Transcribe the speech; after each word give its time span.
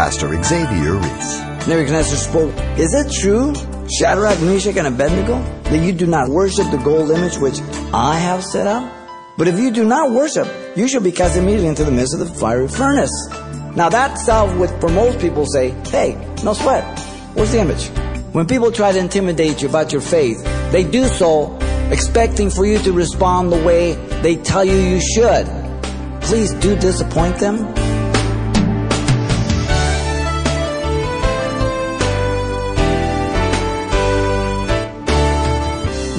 Pastor 0.00 0.42
Xavier 0.42 0.94
Reese. 0.94 1.40
Nebuchadnezzar 1.68 2.16
spoke, 2.16 2.54
Is 2.78 2.94
it 2.94 3.12
true, 3.20 3.52
Shadrach, 3.98 4.40
Meshach, 4.40 4.74
and 4.78 4.86
Abednego, 4.86 5.42
that 5.64 5.84
you 5.84 5.92
do 5.92 6.06
not 6.06 6.30
worship 6.30 6.70
the 6.70 6.78
gold 6.78 7.10
image 7.10 7.36
which 7.36 7.60
I 7.92 8.18
have 8.18 8.42
set 8.42 8.66
up? 8.66 8.90
But 9.36 9.46
if 9.46 9.58
you 9.58 9.70
do 9.70 9.84
not 9.84 10.10
worship, 10.10 10.48
you 10.74 10.88
shall 10.88 11.02
be 11.02 11.12
cast 11.12 11.36
immediately 11.36 11.68
into 11.68 11.84
the 11.84 11.90
midst 11.90 12.14
of 12.14 12.20
the 12.20 12.34
fiery 12.34 12.66
furnace. 12.66 13.12
Now 13.76 13.90
that 13.90 14.16
solves 14.16 14.54
what 14.54 14.70
for 14.80 14.88
most 14.88 15.18
people 15.18 15.44
say, 15.44 15.72
hey, 15.90 16.14
no 16.42 16.54
sweat. 16.54 16.82
Where's 17.34 17.52
the 17.52 17.60
image? 17.60 17.88
When 18.32 18.46
people 18.46 18.72
try 18.72 18.92
to 18.92 18.98
intimidate 18.98 19.60
you 19.60 19.68
about 19.68 19.92
your 19.92 20.00
faith, 20.00 20.42
they 20.72 20.82
do 20.82 21.08
so 21.08 21.58
expecting 21.90 22.48
for 22.48 22.64
you 22.64 22.78
to 22.78 22.92
respond 22.94 23.52
the 23.52 23.62
way 23.62 23.96
they 24.22 24.36
tell 24.36 24.64
you 24.64 24.76
you 24.76 24.98
should. 24.98 25.44
Please 26.22 26.54
do 26.54 26.74
disappoint 26.74 27.36
them. 27.36 27.89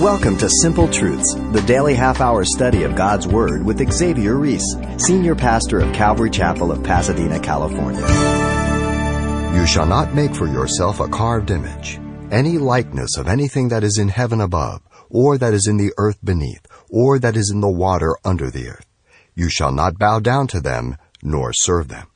Welcome 0.01 0.35
to 0.39 0.49
Simple 0.63 0.87
Truths, 0.87 1.35
the 1.51 1.61
daily 1.67 1.93
half 1.93 2.21
hour 2.21 2.43
study 2.43 2.81
of 2.81 2.95
God's 2.95 3.27
Word 3.27 3.63
with 3.63 3.87
Xavier 3.93 4.35
Reese, 4.35 4.65
Senior 4.97 5.35
Pastor 5.35 5.79
of 5.79 5.93
Calvary 5.93 6.31
Chapel 6.31 6.71
of 6.71 6.83
Pasadena, 6.83 7.39
California. 7.39 8.01
You 9.55 9.67
shall 9.67 9.85
not 9.85 10.15
make 10.15 10.33
for 10.33 10.47
yourself 10.47 10.99
a 10.99 11.07
carved 11.07 11.51
image, 11.51 11.99
any 12.31 12.57
likeness 12.57 13.15
of 13.15 13.27
anything 13.27 13.67
that 13.67 13.83
is 13.83 13.99
in 13.99 14.07
heaven 14.07 14.41
above, 14.41 14.81
or 15.07 15.37
that 15.37 15.53
is 15.53 15.67
in 15.67 15.77
the 15.77 15.93
earth 15.99 16.17
beneath, 16.23 16.65
or 16.89 17.19
that 17.19 17.37
is 17.37 17.51
in 17.53 17.61
the 17.61 17.69
water 17.69 18.17
under 18.25 18.49
the 18.49 18.69
earth. 18.69 18.87
You 19.35 19.51
shall 19.51 19.71
not 19.71 19.99
bow 19.99 20.17
down 20.17 20.47
to 20.47 20.59
them, 20.59 20.97
nor 21.21 21.53
serve 21.53 21.89
them. 21.89 22.07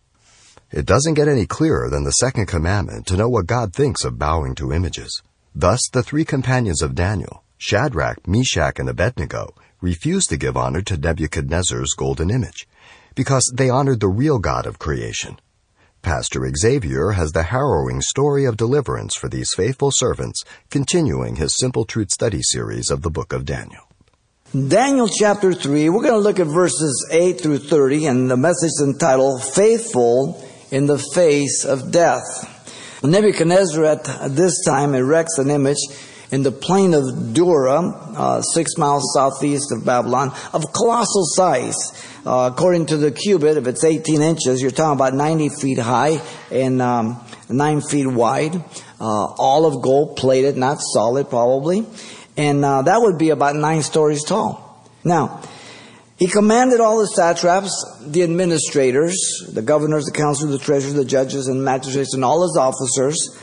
It 0.71 0.87
doesn't 0.87 1.13
get 1.13 1.27
any 1.27 1.45
clearer 1.45 1.91
than 1.91 2.03
the 2.03 2.13
second 2.13 2.47
commandment 2.47 3.05
to 3.05 3.15
know 3.15 3.29
what 3.29 3.45
God 3.45 3.75
thinks 3.75 4.03
of 4.03 4.17
bowing 4.17 4.55
to 4.55 4.73
images. 4.73 5.21
Thus, 5.53 5.87
the 5.93 6.01
three 6.01 6.25
companions 6.25 6.81
of 6.81 6.95
Daniel, 6.95 7.43
Shadrach, 7.57 8.27
Meshach, 8.27 8.79
and 8.79 8.89
Abednego 8.89 9.53
refused 9.81 10.29
to 10.29 10.37
give 10.37 10.57
honor 10.57 10.81
to 10.81 10.97
Nebuchadnezzar's 10.97 11.93
golden 11.97 12.29
image 12.29 12.67
because 13.15 13.49
they 13.55 13.69
honored 13.69 14.01
the 14.01 14.09
real 14.09 14.39
God 14.39 14.65
of 14.65 14.79
creation. 14.79 15.39
Pastor 16.01 16.47
Xavier 16.55 17.11
has 17.11 17.31
the 17.31 17.43
harrowing 17.43 18.01
story 18.01 18.45
of 18.45 18.57
deliverance 18.57 19.15
for 19.15 19.27
these 19.27 19.49
faithful 19.55 19.89
servants, 19.91 20.43
continuing 20.69 21.37
his 21.37 21.57
Simple 21.57 21.85
Truth 21.85 22.11
study 22.11 22.41
series 22.43 22.91
of 22.91 23.01
the 23.01 23.09
book 23.09 23.33
of 23.33 23.45
Daniel. 23.45 23.81
Daniel 24.53 25.07
chapter 25.07 25.51
3, 25.51 25.89
we're 25.89 26.01
going 26.01 26.13
to 26.13 26.19
look 26.19 26.39
at 26.39 26.47
verses 26.47 27.09
8 27.11 27.41
through 27.41 27.57
30, 27.57 28.05
and 28.05 28.29
the 28.29 28.37
message 28.37 28.67
is 28.67 28.83
entitled 28.85 29.43
Faithful 29.43 30.47
in 30.71 30.85
the 30.85 30.99
Face 30.99 31.65
of 31.65 31.91
Death. 31.91 32.51
Nebuchadnezzar 33.03 33.83
at 33.83 34.03
this 34.35 34.63
time 34.63 34.93
erects 34.93 35.39
an 35.39 35.49
image 35.49 35.77
in 36.31 36.43
the 36.43 36.51
plain 36.51 36.93
of 36.93 37.33
Dura, 37.33 37.79
uh, 37.81 38.41
six 38.41 38.77
miles 38.77 39.11
southeast 39.13 39.71
of 39.71 39.85
Babylon, 39.85 40.33
of 40.53 40.71
colossal 40.73 41.23
size. 41.25 41.75
Uh, 42.25 42.49
according 42.51 42.87
to 42.87 42.97
the 42.97 43.11
cubit, 43.11 43.57
if 43.57 43.67
it's 43.67 43.83
18 43.83 44.21
inches, 44.21 44.61
you're 44.61 44.71
talking 44.71 44.97
about 44.97 45.13
90 45.13 45.49
feet 45.49 45.77
high 45.77 46.21
and 46.51 46.81
um, 46.81 47.23
9 47.49 47.81
feet 47.81 48.07
wide. 48.07 48.55
Uh, 48.99 49.25
all 49.37 49.65
of 49.65 49.83
gold 49.83 50.17
plated, 50.17 50.57
not 50.57 50.77
solid 50.79 51.29
probably. 51.29 51.85
And 52.37 52.65
uh, 52.65 52.81
that 52.83 53.01
would 53.01 53.17
be 53.17 53.29
about 53.29 53.55
9 53.55 53.83
stories 53.83 54.23
tall. 54.23 54.83
Now, 55.03 55.43
he 56.17 56.27
commanded 56.27 56.79
all 56.79 56.99
the 56.99 57.07
satraps, 57.07 57.71
the 58.01 58.23
administrators, 58.23 59.15
the 59.51 59.61
governors, 59.61 60.05
the 60.05 60.13
council, 60.13 60.47
the 60.47 60.57
treasurers, 60.57 60.93
the 60.93 61.05
judges, 61.05 61.47
and 61.47 61.63
magistrates, 61.63 62.13
and 62.13 62.23
all 62.23 62.41
his 62.43 62.57
officers 62.57 63.37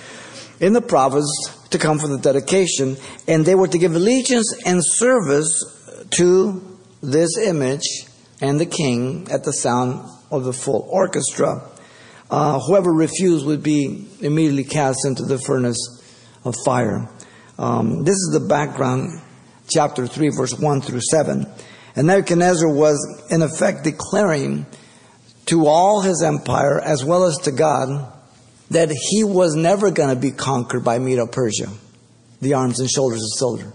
in 0.59 0.73
the 0.73 0.81
province 0.81 1.29
to 1.73 1.79
come 1.79 1.99
for 1.99 2.09
the 2.09 2.19
dedication, 2.19 2.97
and 3.27 3.45
they 3.45 3.55
were 3.55 3.69
to 3.69 3.79
give 3.79 3.95
allegiance 3.95 4.55
and 4.65 4.81
service 4.85 5.65
to 6.11 6.79
this 7.03 7.37
image 7.39 8.07
and 8.41 8.61
the 8.61 8.67
king 8.67 9.29
at 9.31 9.45
the 9.45 9.53
sound 9.53 10.09
of 10.31 10.45
the 10.45 10.53
full 10.53 10.89
orchestra. 10.91 11.69
Uh, 12.31 12.59
whoever 12.61 12.93
refused 12.93 13.47
would 13.47 13.63
be 13.63 14.09
immediately 14.21 14.65
cast 14.65 15.05
into 15.05 15.23
the 15.25 15.39
furnace 15.39 15.79
of 16.45 16.55
fire. 16.65 17.09
Um, 17.59 18.05
this 18.05 18.17
is 18.17 18.31
the 18.33 18.47
background, 18.49 19.21
chapter 19.69 20.07
3, 20.07 20.31
verse 20.31 20.59
1 20.59 20.81
through 20.81 21.03
7. 21.03 21.47
And 21.95 22.07
Nebuchadnezzar 22.07 22.73
was, 22.73 23.27
in 23.31 23.43
effect, 23.43 23.85
declaring 23.85 24.67
to 25.47 25.67
all 25.67 26.01
his 26.01 26.23
empire, 26.23 26.81
as 26.81 27.05
well 27.05 27.25
as 27.25 27.37
to 27.39 27.53
God, 27.53 28.11
that 28.71 28.91
he 28.91 29.25
was 29.25 29.55
never 29.55 29.91
going 29.91 30.09
to 30.09 30.21
be 30.21 30.31
conquered 30.31 30.85
by 30.85 30.99
Medo 30.99 31.27
Persia, 31.27 31.69
the 32.41 32.55
arms 32.55 32.81
and 32.81 32.89
shoulders 32.89 33.23
of 33.23 33.39
silver. 33.39 33.73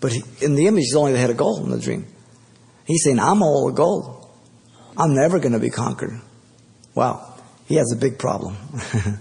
But 0.00 0.12
he, 0.12 0.22
in 0.40 0.54
the 0.54 0.66
image, 0.66 0.84
he's 0.84 0.94
only 0.94 1.12
the 1.12 1.18
head 1.18 1.30
of 1.30 1.36
gold 1.36 1.64
in 1.64 1.70
the 1.70 1.80
dream. 1.80 2.06
He's 2.84 3.02
saying, 3.04 3.18
I'm 3.18 3.42
all 3.42 3.70
gold. 3.72 4.30
I'm 4.96 5.14
never 5.14 5.38
going 5.38 5.52
to 5.52 5.58
be 5.58 5.70
conquered. 5.70 6.20
Well, 6.94 7.38
he 7.66 7.76
has 7.76 7.92
a 7.92 7.96
big 7.96 8.18
problem 8.18 8.56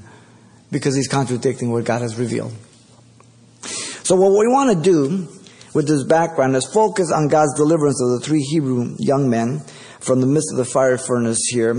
because 0.71 0.95
he's 0.95 1.07
contradicting 1.07 1.71
what 1.71 1.85
God 1.85 2.01
has 2.01 2.17
revealed. 2.17 2.53
So, 3.61 4.15
what 4.15 4.31
we 4.31 4.47
want 4.47 4.75
to 4.75 4.81
do 4.81 5.27
with 5.73 5.87
this 5.87 6.03
background 6.03 6.55
is 6.55 6.65
focus 6.65 7.11
on 7.11 7.27
God's 7.27 7.53
deliverance 7.55 8.01
of 8.01 8.19
the 8.19 8.25
three 8.25 8.41
Hebrew 8.41 8.95
young 8.99 9.29
men 9.29 9.61
from 9.99 10.21
the 10.21 10.27
midst 10.27 10.51
of 10.51 10.57
the 10.57 10.65
fire 10.65 10.97
furnace 10.97 11.41
here 11.51 11.73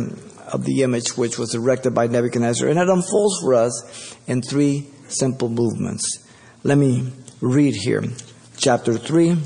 of 0.53 0.65
the 0.65 0.83
image 0.83 1.17
which 1.17 1.39
was 1.39 1.55
erected 1.55 1.95
by 1.95 2.07
Nebuchadnezzar. 2.07 2.69
And 2.69 2.79
it 2.79 2.89
unfolds 2.89 3.41
for 3.41 3.55
us 3.55 4.17
in 4.27 4.43
three 4.43 4.89
simple 5.09 5.49
movements. 5.49 6.05
Let 6.63 6.79
me 6.79 7.13
read 7.41 7.75
here. 7.75 8.05
Chapter 8.57 8.99
3, 8.99 9.37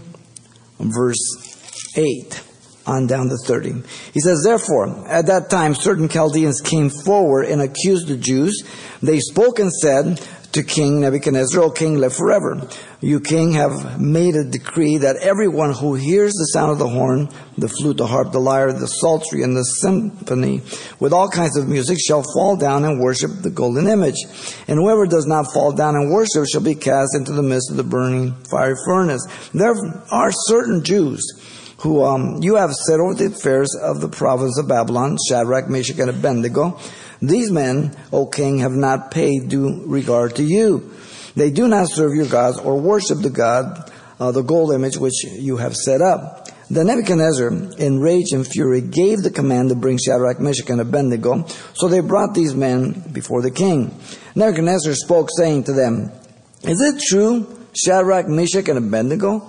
verse 0.81 1.93
8 1.97 2.43
on 2.87 3.07
down 3.07 3.29
to 3.29 3.37
30. 3.37 3.83
He 4.13 4.21
says, 4.21 4.43
Therefore, 4.43 5.07
at 5.09 5.27
that 5.27 5.51
time, 5.51 5.75
certain 5.75 6.09
Chaldeans 6.09 6.61
came 6.61 6.91
forward 6.91 7.45
and 7.45 7.61
accused 7.61 8.09
the 8.09 8.17
Jews. 8.17 8.63
They 9.03 9.21
spoke 9.21 9.59
and 9.59 9.71
said, 9.73 10.21
to 10.53 10.63
King 10.63 11.01
Nebuchadnezzar, 11.01 11.63
O 11.63 11.71
king, 11.71 11.99
live 11.99 12.15
forever. 12.15 12.69
You, 13.01 13.21
king, 13.21 13.53
have 13.53 14.01
made 14.01 14.37
a 14.37 14.45
decree 14.45 14.99
that 14.99 15.17
everyone 15.17 15.73
who 15.73 15.95
hears 15.95 16.33
the 16.35 16.45
sound 16.53 16.71
of 16.71 16.79
the 16.79 16.89
horn, 16.89 17.31
the 17.57 17.69
flute, 17.69 17.97
the 17.97 18.07
harp, 18.07 18.33
the 18.33 18.39
lyre, 18.39 18.73
the 18.73 18.87
psaltery, 18.87 19.43
and 19.43 19.57
the 19.57 19.65
symphony, 19.65 20.61
with 21.01 21.13
all 21.13 21.31
kinds 21.31 21.57
of 21.57 21.69
music, 21.69 21.99
shall 21.99 22.23
fall 22.35 22.57
down 22.57 22.85
and 22.85 23.01
worship 23.01 23.31
the 23.41 23.51
golden 23.51 23.87
image. 23.87 24.23
And 24.69 24.79
whoever 24.79 25.07
does 25.07 25.27
not 25.27 25.53
fall 25.53 25.73
down 25.73 25.97
and 25.97 26.13
worship 26.13 26.47
shall 26.47 26.61
be 26.61 26.75
cast 26.75 27.17
into 27.17 27.33
the 27.33 27.43
midst 27.43 27.71
of 27.71 27.79
the 27.79 27.85
burning 27.85 28.35
fiery 28.51 28.77
furnace. 28.85 29.27
There 29.55 29.75
are 30.11 30.33
certain 30.33 30.85
Jews 30.85 31.23
who 31.79 32.05
um, 32.05 32.39
you 32.43 32.57
have 32.57 32.73
set 32.73 33.01
over 33.01 33.15
the 33.15 33.27
affairs 33.27 33.75
of 33.83 34.01
the 34.01 34.09
province 34.09 34.57
of 34.59 34.69
Babylon, 34.69 35.17
Shadrach, 35.29 35.69
Meshach, 35.69 35.99
and 35.99 36.11
Abednego. 36.11 36.79
These 37.23 37.53
men, 37.53 37.97
O 38.13 38.27
king, 38.27 38.59
have 38.59 38.73
not 38.73 39.13
paid 39.13 39.49
due 39.49 39.85
regard 39.87 40.37
to 40.37 40.43
you. 40.43 40.93
They 41.37 41.51
do 41.51 41.69
not 41.69 41.89
serve 41.89 42.15
your 42.15 42.27
gods 42.27 42.59
or 42.59 42.81
worship 42.81 43.21
the 43.21 43.31
God, 43.31 43.91
uh, 44.19 44.33
the 44.33 44.43
gold 44.43 44.73
image 44.73 44.99
which 44.99 45.25
you 45.25 45.57
have 45.57 45.75
set 45.75 46.03
up. 46.03 46.49
Then 46.69 46.89
Nebuchadnezzar, 46.89 47.49
in 47.79 48.01
rage 48.01 48.33
and 48.33 48.47
fury, 48.47 48.81
gave 48.81 49.23
the 49.23 49.31
command 49.31 49.69
to 49.69 49.75
bring 49.75 49.99
Shadrach, 49.99 50.41
Meshach, 50.41 50.71
and 50.71 50.81
Abednego. 50.81 51.47
So 51.75 51.87
they 51.87 52.01
brought 52.01 52.35
these 52.35 52.55
men 52.55 53.05
before 53.13 53.41
the 53.41 53.51
king. 53.51 53.97
Nebuchadnezzar 54.35 54.95
spoke, 54.95 55.29
saying 55.37 55.65
to 55.65 55.75
them, 55.75 56.11
Is 56.63 56.81
it 56.81 57.03
true, 57.09 57.47
Shadrach, 57.75 58.27
Meshach, 58.27 58.69
and 58.69 58.79
Abednego, 58.79 59.49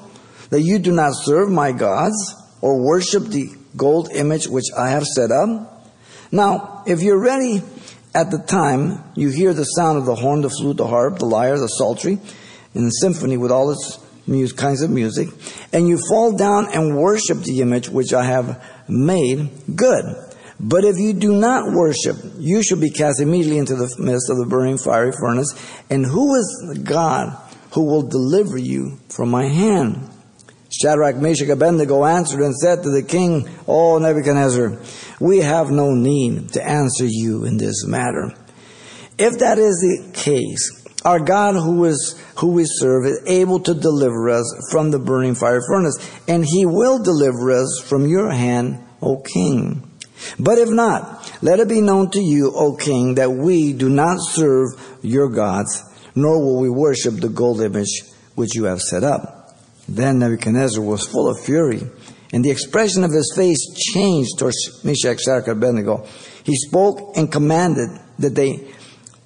that 0.49 0.61
you 0.61 0.79
do 0.79 0.91
not 0.91 1.13
serve 1.15 1.49
my 1.49 1.71
gods 1.71 2.35
or 2.61 2.85
worship 2.85 3.23
the 3.23 3.49
gold 3.75 4.11
image 4.11 4.47
which 4.47 4.65
I 4.77 4.89
have 4.89 5.05
set 5.05 5.31
up? 5.31 5.72
Now, 6.33 6.81
if 6.87 7.03
you're 7.03 7.19
ready 7.19 7.61
at 8.15 8.31
the 8.31 8.39
time, 8.39 9.03
you 9.13 9.29
hear 9.29 9.53
the 9.53 9.65
sound 9.65 9.99
of 9.99 10.07
the 10.07 10.15
horn, 10.15 10.41
the 10.41 10.49
flute, 10.49 10.77
the 10.77 10.87
harp, 10.87 11.19
the 11.19 11.27
lyre, 11.27 11.59
the 11.59 11.67
psaltery, 11.67 12.17
and 12.73 12.87
the 12.87 12.89
symphony 12.89 13.37
with 13.37 13.51
all 13.51 13.69
its 13.69 13.99
music, 14.25 14.57
kinds 14.57 14.81
of 14.81 14.89
music, 14.89 15.27
and 15.71 15.87
you 15.87 15.99
fall 16.09 16.35
down 16.35 16.73
and 16.73 16.97
worship 16.97 17.37
the 17.43 17.61
image 17.61 17.87
which 17.87 18.13
I 18.13 18.23
have 18.23 18.67
made, 18.89 19.51
good. 19.75 20.05
But 20.59 20.85
if 20.85 20.97
you 20.97 21.13
do 21.13 21.39
not 21.39 21.71
worship, 21.71 22.17
you 22.39 22.63
shall 22.63 22.79
be 22.79 22.89
cast 22.89 23.21
immediately 23.21 23.59
into 23.59 23.75
the 23.75 23.95
midst 23.99 24.31
of 24.31 24.37
the 24.37 24.47
burning 24.47 24.79
fiery 24.79 25.11
furnace. 25.11 25.53
And 25.91 26.03
who 26.03 26.33
is 26.33 26.79
God 26.83 27.37
who 27.73 27.83
will 27.85 28.09
deliver 28.09 28.57
you 28.57 28.97
from 29.09 29.29
my 29.29 29.49
hand? 29.49 30.09
Shadrach, 30.81 31.17
Meshach, 31.17 31.49
Abednego 31.49 32.03
answered 32.03 32.41
and 32.41 32.55
said 32.55 32.83
to 32.83 32.89
the 32.89 33.03
king, 33.03 33.47
O 33.67 33.99
Nebuchadnezzar, 33.99 34.79
we 35.19 35.39
have 35.39 35.69
no 35.69 35.91
need 35.91 36.53
to 36.53 36.63
answer 36.63 37.05
you 37.05 37.45
in 37.45 37.57
this 37.57 37.85
matter. 37.85 38.33
If 39.17 39.39
that 39.39 39.59
is 39.59 39.75
the 39.75 40.11
case, 40.13 40.83
our 41.05 41.19
God 41.19 41.53
who 41.53 41.85
is 41.85 42.19
who 42.39 42.53
we 42.53 42.65
serve 42.65 43.05
is 43.05 43.21
able 43.27 43.59
to 43.59 43.73
deliver 43.73 44.29
us 44.29 44.69
from 44.71 44.89
the 44.89 44.99
burning 44.99 45.35
fire 45.35 45.61
furnace, 45.61 45.97
and 46.27 46.43
he 46.43 46.65
will 46.65 47.03
deliver 47.03 47.51
us 47.51 47.79
from 47.85 48.07
your 48.07 48.31
hand, 48.31 48.83
O 49.01 49.17
king. 49.17 49.87
But 50.39 50.57
if 50.57 50.69
not, 50.69 51.23
Let 51.43 51.59
it 51.59 51.67
be 51.67 51.81
known 51.81 52.09
to 52.11 52.21
you, 52.21 52.53
O 52.55 52.77
king, 52.77 53.15
that 53.15 53.29
we 53.29 53.73
do 53.73 53.89
not 53.89 54.19
serve 54.21 54.69
your 55.01 55.27
gods, 55.27 55.83
nor 56.15 56.39
will 56.39 56.61
we 56.61 56.69
worship 56.69 57.15
the 57.15 57.27
gold 57.27 57.59
image 57.59 58.01
which 58.35 58.55
you 58.55 58.63
have 58.63 58.79
set 58.79 59.03
up. 59.03 59.42
Then 59.87 60.19
Nebuchadnezzar 60.19 60.83
was 60.83 61.05
full 61.05 61.29
of 61.29 61.39
fury, 61.43 61.81
and 62.31 62.43
the 62.43 62.51
expression 62.51 63.03
of 63.03 63.11
his 63.11 63.33
face 63.35 63.59
changed 63.93 64.39
towards 64.39 64.83
Meshach, 64.83 65.19
Shadrach, 65.21 65.47
and 65.47 65.57
Abednego. 65.57 66.07
He 66.43 66.55
spoke 66.55 67.15
and 67.15 67.31
commanded 67.31 67.89
that 68.19 68.35
they 68.35 68.67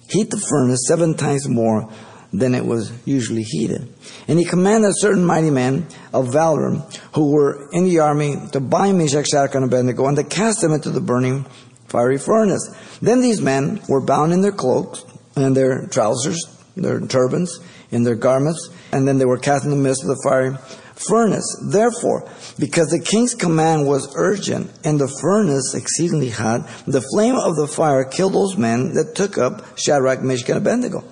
heat 0.09 0.29
the 0.29 0.43
furnace 0.49 0.85
seven 0.87 1.15
times 1.15 1.47
more 1.47 1.89
than 2.33 2.53
it 2.53 2.65
was 2.65 2.91
usually 3.05 3.43
heated. 3.43 3.93
And 4.27 4.37
he 4.37 4.45
commanded 4.45 4.91
certain 4.95 5.23
mighty 5.23 5.49
men 5.49 5.87
of 6.13 6.31
valor 6.31 6.83
who 7.13 7.31
were 7.31 7.69
in 7.71 7.85
the 7.85 7.99
army 7.99 8.35
to 8.51 8.59
bind 8.59 8.97
Meshach, 8.97 9.27
Shadrach, 9.27 9.55
and 9.55 9.65
Abednego 9.65 10.05
and 10.07 10.17
to 10.17 10.23
cast 10.23 10.61
them 10.61 10.73
into 10.73 10.89
the 10.89 11.01
burning 11.01 11.45
fiery 11.87 12.17
furnace. 12.17 12.69
Then 13.01 13.21
these 13.21 13.41
men 13.41 13.81
were 13.87 14.01
bound 14.01 14.33
in 14.33 14.41
their 14.41 14.51
cloaks 14.51 15.05
and 15.35 15.55
their 15.55 15.87
trousers, 15.87 16.45
their 16.75 16.99
turbans, 16.99 17.59
in 17.91 18.03
their 18.03 18.15
garments, 18.15 18.69
and 18.91 19.07
then 19.07 19.17
they 19.17 19.25
were 19.25 19.37
cast 19.37 19.63
in 19.63 19.71
the 19.71 19.77
midst 19.77 20.03
of 20.03 20.09
the 20.09 20.21
fiery 20.23 20.55
furnace. 20.95 21.45
Therefore, 21.69 22.29
because 22.57 22.89
the 22.89 22.99
king's 22.99 23.35
command 23.35 23.87
was 23.87 24.13
urgent 24.15 24.71
and 24.83 24.99
the 24.99 25.07
furnace 25.21 25.73
exceedingly 25.73 26.29
hot, 26.29 26.67
the 26.85 27.05
flame 27.13 27.35
of 27.35 27.55
the 27.55 27.67
fire 27.67 28.03
killed 28.03 28.33
those 28.33 28.57
men 28.57 28.93
that 28.95 29.15
took 29.15 29.37
up 29.37 29.77
Shadrach, 29.77 30.21
Meshach, 30.21 30.49
and 30.49 30.57
Abednego. 30.57 31.03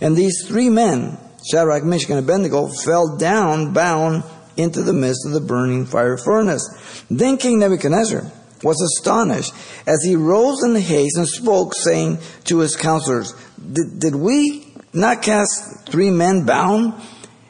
And 0.00 0.16
these 0.16 0.46
three 0.46 0.70
men, 0.70 1.18
Shadrach, 1.50 1.84
Meshach, 1.84 2.10
and 2.10 2.18
Abednego, 2.18 2.68
fell 2.68 3.16
down 3.16 3.72
bound 3.72 4.24
into 4.56 4.82
the 4.82 4.92
midst 4.92 5.26
of 5.26 5.32
the 5.32 5.40
burning 5.40 5.86
fire 5.86 6.16
furnace. 6.16 7.04
Then 7.10 7.36
King 7.36 7.58
Nebuchadnezzar 7.58 8.30
was 8.62 8.80
astonished 8.80 9.52
as 9.86 10.02
he 10.02 10.16
rose 10.16 10.62
in 10.64 10.72
the 10.72 10.80
haste 10.80 11.18
and 11.18 11.28
spoke, 11.28 11.74
saying 11.74 12.18
to 12.44 12.58
his 12.58 12.76
counselors, 12.76 13.34
did 13.72 14.14
we 14.14 14.73
not 14.94 15.22
cast 15.22 15.86
three 15.86 16.10
men 16.10 16.46
bound 16.46 16.94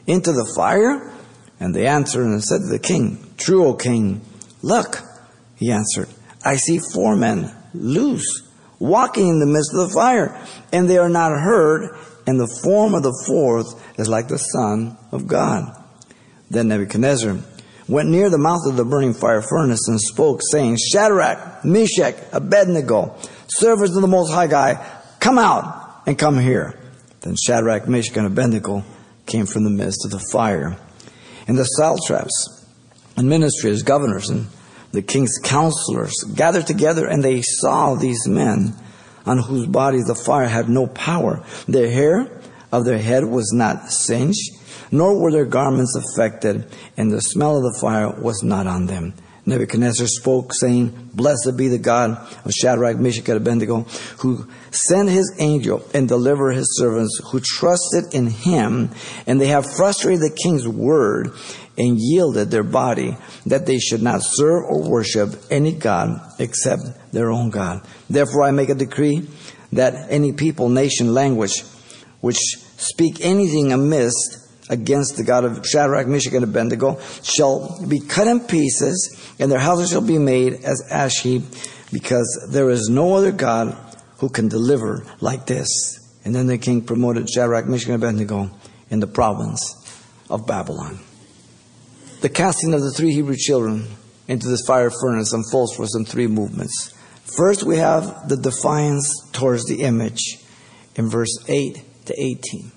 into 0.07 0.31
the 0.31 0.51
fire? 0.55 1.11
And 1.59 1.73
they 1.73 1.87
answered 1.87 2.25
and 2.25 2.43
said 2.43 2.59
to 2.61 2.67
the 2.67 2.79
king, 2.79 3.33
True, 3.37 3.65
O 3.67 3.73
king. 3.73 4.21
Look, 4.61 4.97
he 5.55 5.71
answered, 5.71 6.09
I 6.43 6.55
see 6.55 6.79
four 6.79 7.15
men 7.15 7.53
loose, 7.73 8.43
walking 8.79 9.27
in 9.27 9.39
the 9.39 9.45
midst 9.45 9.73
of 9.73 9.87
the 9.87 9.93
fire, 9.93 10.39
and 10.71 10.89
they 10.89 10.97
are 10.97 11.09
not 11.09 11.31
hurt, 11.31 11.97
and 12.27 12.39
the 12.39 12.59
form 12.63 12.93
of 12.93 13.03
the 13.03 13.23
fourth 13.27 13.99
is 13.99 14.09
like 14.09 14.27
the 14.27 14.37
Son 14.37 14.97
of 15.11 15.27
God. 15.27 15.63
Then 16.49 16.67
Nebuchadnezzar 16.67 17.37
went 17.87 18.09
near 18.09 18.29
the 18.29 18.37
mouth 18.37 18.61
of 18.67 18.77
the 18.77 18.85
burning 18.85 19.13
fire 19.13 19.41
furnace 19.41 19.87
and 19.87 19.99
spoke, 19.99 20.41
saying, 20.51 20.77
Shadrach, 20.77 21.63
Meshach, 21.63 22.15
Abednego, 22.31 23.15
servants 23.47 23.95
of 23.95 24.01
the 24.01 24.07
Most 24.07 24.31
High 24.31 24.47
God, 24.47 24.79
come 25.19 25.37
out 25.37 26.01
and 26.05 26.17
come 26.17 26.39
here. 26.39 26.79
Then 27.25 27.35
Shadrach, 27.35 27.87
Meshach, 27.87 28.15
and 28.17 28.27
Abednego 28.27 28.83
came 29.25 29.47
from 29.47 29.63
the 29.63 29.71
midst 29.71 30.05
of 30.05 30.11
the 30.11 30.23
fire. 30.31 30.77
And 31.47 31.57
the 31.57 31.63
satraps 31.63 32.65
and 33.17 33.27
ministers, 33.27 33.81
governors, 33.81 34.29
and 34.29 34.47
the 34.91 35.01
king's 35.01 35.39
counselors 35.43 36.13
gathered 36.35 36.67
together, 36.67 37.07
and 37.07 37.23
they 37.23 37.41
saw 37.41 37.95
these 37.95 38.27
men 38.27 38.75
on 39.25 39.39
whose 39.39 39.65
bodies 39.65 40.05
the 40.05 40.15
fire 40.15 40.47
had 40.47 40.69
no 40.69 40.85
power. 40.85 41.43
Their 41.67 41.89
hair 41.89 42.41
of 42.71 42.85
their 42.85 42.99
head 42.99 43.25
was 43.25 43.51
not 43.51 43.89
singed, 43.89 44.51
nor 44.91 45.19
were 45.19 45.31
their 45.31 45.45
garments 45.45 45.95
affected, 45.95 46.71
and 46.95 47.11
the 47.11 47.21
smell 47.21 47.57
of 47.57 47.63
the 47.63 47.79
fire 47.81 48.11
was 48.21 48.43
not 48.43 48.67
on 48.67 48.85
them. 48.85 49.15
Nebuchadnezzar 49.45 50.07
spoke, 50.07 50.53
saying, 50.53 51.09
Blessed 51.13 51.55
be 51.55 51.67
the 51.67 51.77
God 51.77 52.17
of 52.45 52.51
Shadrach, 52.51 52.97
Meshach, 52.97 53.29
and 53.29 53.37
Abednego, 53.37 53.81
who 54.19 54.47
sent 54.71 55.09
his 55.09 55.35
angel 55.39 55.87
and 55.93 56.07
delivered 56.07 56.53
his 56.53 56.77
servants 56.77 57.21
who 57.25 57.39
trusted 57.39 58.13
in 58.13 58.27
him, 58.27 58.89
and 59.27 59.39
they 59.39 59.47
have 59.47 59.65
frustrated 59.75 60.21
the 60.21 60.37
king's 60.43 60.67
word 60.67 61.31
and 61.77 61.99
yielded 61.99 62.49
their 62.49 62.63
body 62.63 63.17
that 63.45 63.65
they 63.65 63.77
should 63.77 64.01
not 64.01 64.21
serve 64.23 64.63
or 64.63 64.81
worship 64.81 65.35
any 65.51 65.73
God 65.73 66.19
except 66.39 66.83
their 67.11 67.31
own 67.31 67.49
God. 67.49 67.85
Therefore 68.09 68.43
I 68.43 68.51
make 68.51 68.69
a 68.69 68.75
decree 68.75 69.27
that 69.73 70.09
any 70.09 70.31
people, 70.31 70.69
nation, 70.69 71.13
language, 71.13 71.61
which 72.21 72.37
speak 72.77 73.17
anything 73.21 73.71
amiss 73.71 74.44
against 74.69 75.17
the 75.17 75.23
God 75.23 75.45
of 75.45 75.65
Shadrach, 75.65 76.07
Meshach, 76.07 76.33
and 76.33 76.43
Abednego 76.43 76.99
shall 77.23 77.85
be 77.87 77.99
cut 77.99 78.27
in 78.27 78.39
pieces, 78.39 79.33
and 79.39 79.51
their 79.51 79.59
houses 79.59 79.89
shall 79.89 80.01
be 80.01 80.17
made 80.17 80.53
as 80.63 80.83
ash 80.89 81.21
heap, 81.21 81.43
because 81.91 82.47
there 82.51 82.69
is 82.69 82.89
no 82.89 83.13
other 83.13 83.31
God 83.31 83.77
who 84.17 84.29
can 84.29 84.47
deliver 84.47 85.05
like 85.21 85.45
this. 85.45 85.69
And 86.23 86.33
then 86.33 86.47
the 86.47 86.57
king 86.57 86.81
promoted 86.81 87.29
Shadrach, 87.29 87.67
Meshach, 87.67 87.87
and 87.87 87.95
Abednego 87.95 88.49
in 88.89 88.99
the 88.99 89.07
province 89.07 89.61
of 90.29 90.47
Babylon. 90.47 90.99
The 92.21 92.29
casting 92.29 92.73
of 92.73 92.81
the 92.81 92.91
three 92.91 93.13
Hebrew 93.13 93.35
children 93.35 93.87
into 94.27 94.47
this 94.47 94.65
fire 94.65 94.89
furnace 94.89 95.33
unfolds 95.33 95.75
for 95.75 95.83
us 95.83 95.95
in 95.95 96.05
three 96.05 96.27
movements. 96.27 96.93
First, 97.37 97.63
we 97.63 97.77
have 97.77 98.27
the 98.29 98.37
defiance 98.37 99.29
towards 99.31 99.65
the 99.65 99.83
image 99.83 100.39
in 100.95 101.09
verse 101.09 101.37
8 101.47 102.05
to 102.05 102.19
18. 102.19 102.71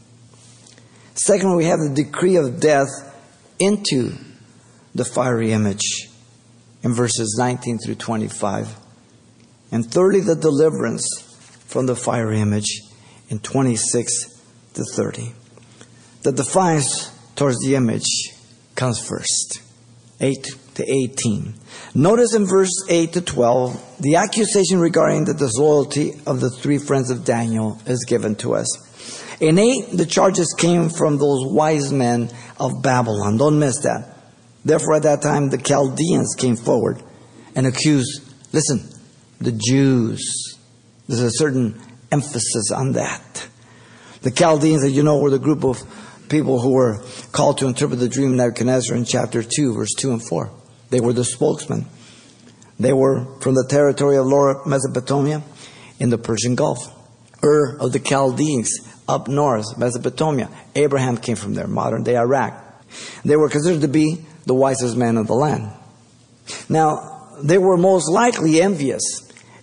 Second, 1.18 1.56
we 1.56 1.64
have 1.64 1.80
the 1.80 1.92
decree 1.94 2.36
of 2.36 2.60
death 2.60 2.88
into 3.58 4.12
the 4.94 5.04
fiery 5.04 5.52
image 5.52 6.08
in 6.84 6.94
verses 6.94 7.36
19 7.38 7.78
through 7.78 7.96
25. 7.96 8.74
And 9.72 9.84
thirdly, 9.84 10.20
the 10.20 10.36
deliverance 10.36 11.06
from 11.66 11.86
the 11.86 11.96
fiery 11.96 12.40
image 12.40 12.82
in 13.28 13.40
26 13.40 14.40
to 14.74 14.84
30. 14.84 15.32
The 16.22 16.32
defiance 16.32 17.10
towards 17.34 17.58
the 17.64 17.74
image 17.74 18.06
comes 18.76 19.04
first. 19.04 19.60
8 20.20 20.56
to 20.74 20.84
18. 20.84 21.54
Notice 21.94 22.34
in 22.34 22.46
verse 22.46 22.84
8 22.88 23.12
to 23.14 23.20
12, 23.20 24.00
the 24.00 24.16
accusation 24.16 24.78
regarding 24.78 25.24
the 25.24 25.34
disloyalty 25.34 26.12
of 26.26 26.40
the 26.40 26.50
three 26.50 26.78
friends 26.78 27.10
of 27.10 27.24
Daniel 27.24 27.80
is 27.86 28.04
given 28.04 28.36
to 28.36 28.54
us. 28.54 28.87
In 29.40 29.58
8, 29.58 29.90
the 29.92 30.06
charges 30.06 30.54
came 30.58 30.88
from 30.88 31.18
those 31.18 31.46
wise 31.46 31.92
men 31.92 32.30
of 32.58 32.82
Babylon. 32.82 33.36
Don't 33.36 33.58
miss 33.58 33.78
that. 33.80 34.16
Therefore, 34.64 34.96
at 34.96 35.04
that 35.04 35.22
time, 35.22 35.48
the 35.48 35.58
Chaldeans 35.58 36.34
came 36.36 36.56
forward 36.56 37.02
and 37.54 37.66
accused, 37.66 38.22
listen, 38.52 38.88
the 39.40 39.52
Jews. 39.52 40.58
There's 41.06 41.20
a 41.20 41.30
certain 41.30 41.80
emphasis 42.10 42.72
on 42.72 42.92
that. 42.92 43.48
The 44.22 44.32
Chaldeans, 44.32 44.82
as 44.82 44.92
you 44.92 45.04
know, 45.04 45.18
were 45.18 45.30
the 45.30 45.38
group 45.38 45.64
of 45.64 45.78
people 46.28 46.60
who 46.60 46.72
were 46.72 47.02
called 47.30 47.58
to 47.58 47.66
interpret 47.68 48.00
the 48.00 48.08
dream 48.08 48.32
of 48.32 48.36
Nebuchadnezzar 48.36 48.96
in 48.96 49.04
chapter 49.04 49.42
2, 49.42 49.74
verse 49.74 49.94
2 49.96 50.12
and 50.12 50.22
4. 50.22 50.50
They 50.90 51.00
were 51.00 51.12
the 51.12 51.24
spokesmen. 51.24 51.86
They 52.80 52.92
were 52.92 53.24
from 53.40 53.54
the 53.54 53.66
territory 53.68 54.16
of 54.16 54.26
Lower 54.26 54.62
Mesopotamia 54.66 55.42
in 56.00 56.10
the 56.10 56.18
Persian 56.18 56.56
Gulf. 56.56 56.94
Ur 57.42 57.78
of 57.78 57.92
the 57.92 58.00
Chaldeans 58.00 58.97
up 59.08 59.28
north, 59.28 59.78
Mesopotamia. 59.78 60.48
Abraham 60.74 61.16
came 61.16 61.36
from 61.36 61.54
there, 61.54 61.66
modern 61.66 62.02
day 62.02 62.16
Iraq. 62.16 62.64
They 63.24 63.36
were 63.36 63.48
considered 63.48 63.82
to 63.82 63.88
be 63.88 64.24
the 64.46 64.54
wisest 64.54 64.96
men 64.96 65.16
of 65.16 65.26
the 65.26 65.34
land. 65.34 65.70
Now, 66.68 67.36
they 67.42 67.58
were 67.58 67.76
most 67.76 68.10
likely 68.10 68.60
envious 68.60 69.02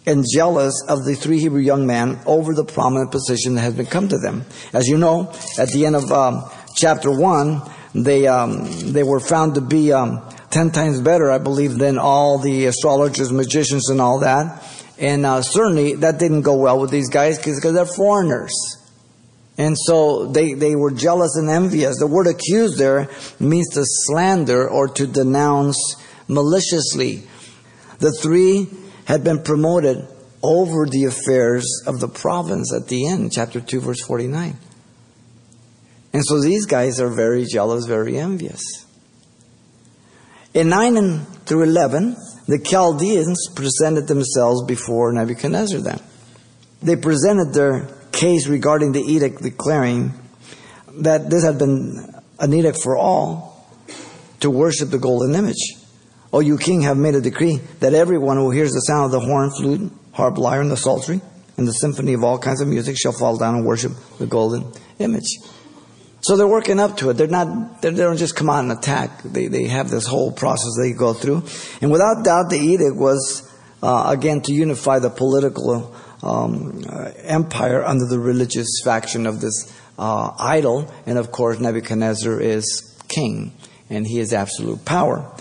and 0.06 0.24
jealous 0.32 0.74
of 0.88 1.04
the 1.04 1.16
three 1.16 1.40
Hebrew 1.40 1.62
young 1.62 1.88
men 1.88 2.20
over 2.26 2.54
the 2.54 2.64
prominent 2.64 3.12
position 3.12 3.56
that 3.56 3.62
has 3.62 3.74
been 3.74 3.88
come 3.88 4.08
to 4.10 4.18
them. 4.18 4.46
As 4.72 4.88
you 4.88 4.98
know, 4.98 5.34
at 5.58 5.70
the 5.70 5.86
end 5.86 5.96
of 5.96 6.12
um, 6.12 6.50
chapter 6.76 7.12
1, 7.12 7.62
they, 7.96 8.28
um, 8.28 8.92
they 8.92 9.04
were 9.04 9.20
found 9.20 9.56
to 9.56 9.62
be 9.62 9.92
um, 9.92 10.22
10 10.52 10.72
times 10.72 11.02
better, 11.02 11.32
I 11.32 11.40
believe, 11.40 11.78
than 11.78 11.98
all 11.98 12.38
the 12.38 12.68
astrologers, 12.68 13.32
magicians, 13.32 13.90
and 13.90 14.00
all 14.00 14.20
that. 14.20 14.64
And 14.98 15.26
uh, 15.26 15.42
certainly 15.42 15.96
that 15.96 16.20
didn't 16.20 16.44
go 16.44 16.56
well 16.56 16.80
with 16.80 16.92
these 16.92 17.10
guys 17.10 17.38
because 17.38 17.62
they're 17.62 17.86
foreigners. 17.86 18.54
And 19.58 19.78
so 19.78 20.26
they, 20.26 20.54
they 20.54 20.76
were 20.76 20.92
jealous 20.92 21.38
and 21.38 21.50
envious. 21.50 21.98
The 21.98 22.08
word 22.08 22.28
accuse 22.28 22.78
there 22.78 23.10
means 23.40 23.70
to 23.70 23.84
slander 23.86 24.68
or 24.68 24.88
to 24.90 25.08
denounce 25.08 25.96
maliciously. 26.28 27.24
The 28.00 28.12
three 28.12 28.68
had 29.06 29.24
been 29.24 29.44
promoted 29.44 30.08
over 30.44 30.86
the 30.86 31.06
affairs 31.06 31.84
of 31.88 32.00
the 32.00 32.08
province 32.08 32.74
at 32.74 32.88
the 32.88 33.08
end, 33.08 33.32
chapter 33.32 33.62
2, 33.62 33.80
verse 33.80 34.02
49. 34.02 34.58
And 36.14 36.24
so 36.26 36.40
these 36.40 36.66
guys 36.66 37.00
are 37.00 37.10
very 37.10 37.46
jealous, 37.46 37.86
very 37.86 38.18
envious. 38.18 38.62
In 40.54 40.70
9 40.70 40.98
and 40.98 41.28
through 41.46 41.64
11, 41.64 42.16
the 42.48 42.60
Chaldeans 42.60 43.50
presented 43.56 44.08
themselves 44.08 44.64
before 44.64 45.12
Nebuchadnezzar 45.12 45.82
then. 45.82 46.00
They 46.82 46.96
presented 46.96 47.54
their 47.54 47.90
case 48.16 48.48
regarding 48.48 48.94
the 48.94 49.02
edict 49.02 49.44
declaring 49.44 50.14
that 51.00 51.30
this 51.30 51.44
had 51.44 51.60
been 51.60 52.14
an 52.40 52.54
edict 52.54 52.82
for 52.82 52.98
all 52.98 53.68
to 54.40 54.50
worship 54.50 54.90
the 54.90 54.98
golden 54.98 55.36
image. 55.36 55.76
O 56.34 56.40
you 56.40 56.58
king, 56.58 56.82
have 56.82 56.98
made 56.98 57.16
a 57.16 57.22
decree 57.22 57.58
that 57.80 57.94
everyone 57.94 58.38
who 58.38 58.52
hears 58.52 58.72
the 58.72 58.82
sound 58.82 59.06
of 59.06 59.12
the 59.12 59.20
horn, 59.20 59.52
flute, 59.52 59.92
harp, 60.12 60.38
lyre, 60.38 60.62
and 60.62 60.72
the 60.72 60.78
psaltery, 60.78 61.22
and 61.58 61.68
the 61.68 61.74
symphony 61.74 62.14
of 62.14 62.24
all 62.24 62.38
kinds 62.38 62.62
of 62.62 62.68
music 62.68 62.98
shall 62.98 63.14
fall 63.14 63.38
down 63.38 63.56
and 63.56 63.66
worship 63.66 63.92
the 64.18 64.26
golden 64.26 64.72
image. 65.00 65.38
So 66.22 66.36
they're 66.36 66.48
working 66.48 66.80
up 66.80 66.98
to 66.98 67.12
it. 67.12 67.14
They're 67.14 67.28
not, 67.28 67.82
they 67.82 67.92
don't 67.92 68.18
just 68.18 68.36
come 68.36 68.50
out 68.50 68.64
and 68.64 68.72
attack. 68.72 69.22
They, 69.24 69.48
they 69.48 69.66
have 69.66 69.90
this 69.90 70.08
whole 70.08 70.32
process 70.32 70.72
they 70.82 70.92
go 70.92 71.14
through. 71.14 71.44
And 71.82 71.92
without 71.92 72.26
doubt, 72.26 72.50
the 72.50 72.58
edict 72.58 72.96
was, 72.96 73.48
uh, 73.84 74.06
again, 74.08 74.42
to 74.42 74.52
unify 74.52 75.00
the 75.00 75.12
political 75.12 75.96
um, 76.24 76.84
empire 77.24 77.84
under 77.84 78.06
the 78.06 78.20
religious 78.20 78.82
faction 78.84 79.26
of 79.26 79.42
this 79.42 79.74
uh, 79.98 80.34
idol. 80.40 80.92
And 81.06 81.18
of 81.18 81.32
course, 81.32 81.60
Nebuchadnezzar 81.60 82.40
is 82.40 82.98
king, 83.08 83.54
and 83.90 84.06
he 84.06 84.20
has 84.20 84.34
absolute 84.34 84.86
power. 84.86 85.32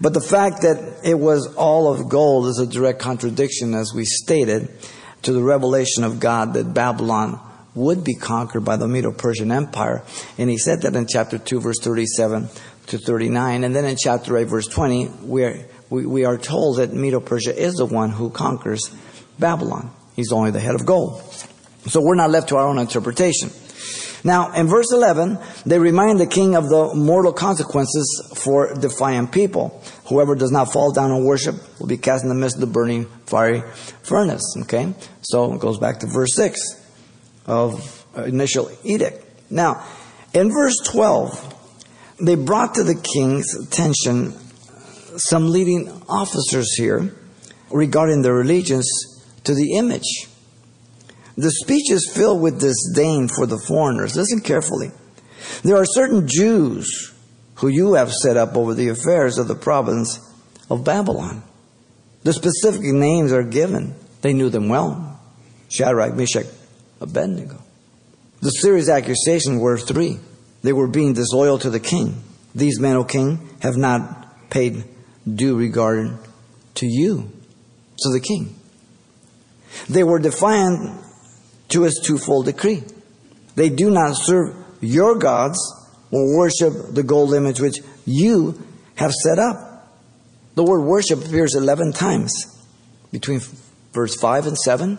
But 0.00 0.14
the 0.14 0.20
fact 0.20 0.62
that 0.62 1.00
it 1.04 1.18
was 1.18 1.54
all 1.54 1.92
of 1.92 2.08
gold 2.08 2.46
is 2.46 2.58
a 2.58 2.66
direct 2.66 3.00
contradiction, 3.00 3.74
as 3.74 3.92
we 3.94 4.04
stated, 4.04 4.70
to 5.22 5.32
the 5.32 5.42
revelation 5.42 6.04
of 6.04 6.20
God 6.20 6.54
that 6.54 6.72
Babylon 6.72 7.38
would 7.74 8.02
be 8.02 8.14
conquered 8.14 8.64
by 8.64 8.76
the 8.76 8.88
Medo 8.88 9.12
Persian 9.12 9.52
Empire. 9.52 10.02
And 10.38 10.48
he 10.48 10.56
said 10.56 10.82
that 10.82 10.96
in 10.96 11.06
chapter 11.06 11.38
2, 11.38 11.60
verse 11.60 11.78
37 11.80 12.48
to 12.86 12.98
39. 12.98 13.64
And 13.64 13.76
then 13.76 13.84
in 13.84 13.96
chapter 13.96 14.36
8, 14.36 14.44
verse 14.44 14.66
20, 14.66 15.08
we 15.22 15.64
we, 15.90 16.06
we 16.06 16.24
are 16.24 16.38
told 16.38 16.78
that 16.78 16.92
Medo 16.94 17.20
Persia 17.20 17.54
is 17.54 17.74
the 17.74 17.84
one 17.84 18.10
who 18.10 18.30
conquers 18.30 18.90
Babylon. 19.38 19.90
He's 20.16 20.32
only 20.32 20.50
the 20.50 20.60
head 20.60 20.74
of 20.74 20.86
gold. 20.86 21.22
So 21.86 22.00
we're 22.00 22.14
not 22.14 22.30
left 22.30 22.48
to 22.50 22.56
our 22.56 22.66
own 22.66 22.78
interpretation. 22.78 23.50
Now, 24.22 24.52
in 24.52 24.66
verse 24.66 24.92
11, 24.92 25.38
they 25.64 25.78
remind 25.78 26.20
the 26.20 26.26
king 26.26 26.54
of 26.54 26.68
the 26.68 26.94
mortal 26.94 27.32
consequences 27.32 28.32
for 28.36 28.74
defiant 28.74 29.32
people. 29.32 29.82
Whoever 30.08 30.34
does 30.34 30.50
not 30.50 30.72
fall 30.72 30.92
down 30.92 31.10
and 31.10 31.24
worship 31.24 31.56
will 31.78 31.86
be 31.86 31.96
cast 31.96 32.22
in 32.22 32.28
the 32.28 32.34
midst 32.34 32.56
of 32.56 32.60
the 32.60 32.66
burning 32.66 33.06
fiery 33.26 33.62
furnace. 34.02 34.42
Okay? 34.62 34.92
So 35.22 35.54
it 35.54 35.60
goes 35.60 35.78
back 35.78 36.00
to 36.00 36.06
verse 36.06 36.34
6 36.34 36.60
of 37.46 38.06
uh, 38.16 38.24
initial 38.24 38.70
edict. 38.84 39.24
Now, 39.50 39.86
in 40.34 40.50
verse 40.50 40.76
12, 40.84 41.56
they 42.20 42.34
brought 42.34 42.74
to 42.74 42.84
the 42.84 42.94
king's 42.94 43.54
attention 43.54 44.34
some 45.16 45.50
leading 45.50 45.88
officers 46.08 46.74
here 46.76 47.14
regarding 47.70 48.22
their 48.22 48.40
allegiance 48.40 49.19
to 49.50 49.54
the 49.56 49.76
image. 49.76 50.28
The 51.36 51.50
speech 51.50 51.90
is 51.90 52.12
filled 52.14 52.40
with 52.40 52.60
disdain 52.60 53.26
for 53.26 53.46
the 53.46 53.58
foreigners. 53.66 54.14
Listen 54.14 54.40
carefully. 54.40 54.92
There 55.64 55.76
are 55.76 55.84
certain 55.84 56.28
Jews 56.28 57.12
who 57.56 57.66
you 57.68 57.94
have 57.94 58.12
set 58.12 58.36
up 58.36 58.56
over 58.56 58.74
the 58.74 58.88
affairs 58.88 59.38
of 59.38 59.48
the 59.48 59.56
province 59.56 60.20
of 60.70 60.84
Babylon. 60.84 61.42
The 62.22 62.32
specific 62.32 62.82
names 62.82 63.32
are 63.32 63.42
given. 63.42 63.96
They 64.20 64.34
knew 64.34 64.50
them 64.50 64.68
well 64.68 65.20
Shadrach, 65.68 66.14
Meshach, 66.14 66.46
Abednego. 67.00 67.60
The 68.42 68.50
serious 68.50 68.88
accusations 68.88 69.60
were 69.60 69.78
three. 69.78 70.18
They 70.62 70.72
were 70.72 70.88
being 70.88 71.14
disloyal 71.14 71.58
to 71.58 71.70
the 71.70 71.80
king. 71.80 72.22
These 72.54 72.78
men, 72.78 72.96
O 72.96 73.04
king, 73.04 73.48
have 73.60 73.76
not 73.76 74.50
paid 74.50 74.84
due 75.26 75.56
regard 75.56 76.18
to 76.76 76.86
you, 76.86 77.30
to 77.98 78.12
the 78.12 78.20
king. 78.20 78.59
They 79.88 80.04
were 80.04 80.18
defiant 80.18 81.00
to 81.68 81.82
his 81.82 82.00
twofold 82.04 82.46
decree. 82.46 82.82
They 83.54 83.68
do 83.68 83.90
not 83.90 84.14
serve 84.14 84.54
your 84.80 85.16
gods 85.16 85.58
or 86.10 86.36
worship 86.36 86.72
the 86.94 87.02
gold 87.02 87.34
image 87.34 87.60
which 87.60 87.78
you 88.06 88.60
have 88.96 89.12
set 89.12 89.38
up. 89.38 89.88
The 90.54 90.64
word 90.64 90.82
worship 90.82 91.24
appears 91.24 91.54
11 91.54 91.92
times 91.92 92.32
between 93.12 93.40
verse 93.92 94.14
5 94.16 94.46
and 94.46 94.58
7, 94.58 94.98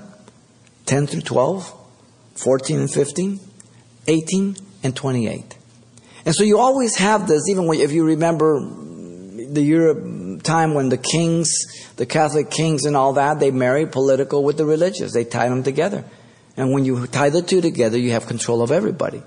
10 0.85 1.07
through 1.07 1.21
12, 1.21 1.73
14 2.35 2.79
and 2.79 2.91
15, 2.91 3.39
18 4.07 4.55
and 4.83 4.95
28. 4.95 5.57
And 6.25 6.35
so 6.35 6.43
you 6.43 6.59
always 6.59 6.97
have 6.97 7.27
this, 7.27 7.49
even 7.49 7.71
if 7.73 7.91
you 7.91 8.05
remember 8.05 8.59
the 9.53 9.61
Europe 9.61 10.43
time 10.43 10.73
when 10.73 10.89
the 10.89 10.97
kings, 10.97 11.51
the 11.97 12.05
Catholic 12.05 12.49
kings 12.49 12.85
and 12.85 12.95
all 12.95 13.13
that, 13.13 13.39
they 13.39 13.51
married 13.51 13.91
political 13.91 14.43
with 14.43 14.57
the 14.57 14.65
religious. 14.65 15.13
They 15.13 15.23
tied 15.23 15.51
them 15.51 15.63
together. 15.63 16.03
And 16.57 16.73
when 16.73 16.85
you 16.85 17.07
tie 17.07 17.29
the 17.29 17.41
two 17.41 17.61
together, 17.61 17.97
you 17.97 18.11
have 18.11 18.27
control 18.27 18.61
of 18.61 18.71
everybody. 18.71 19.21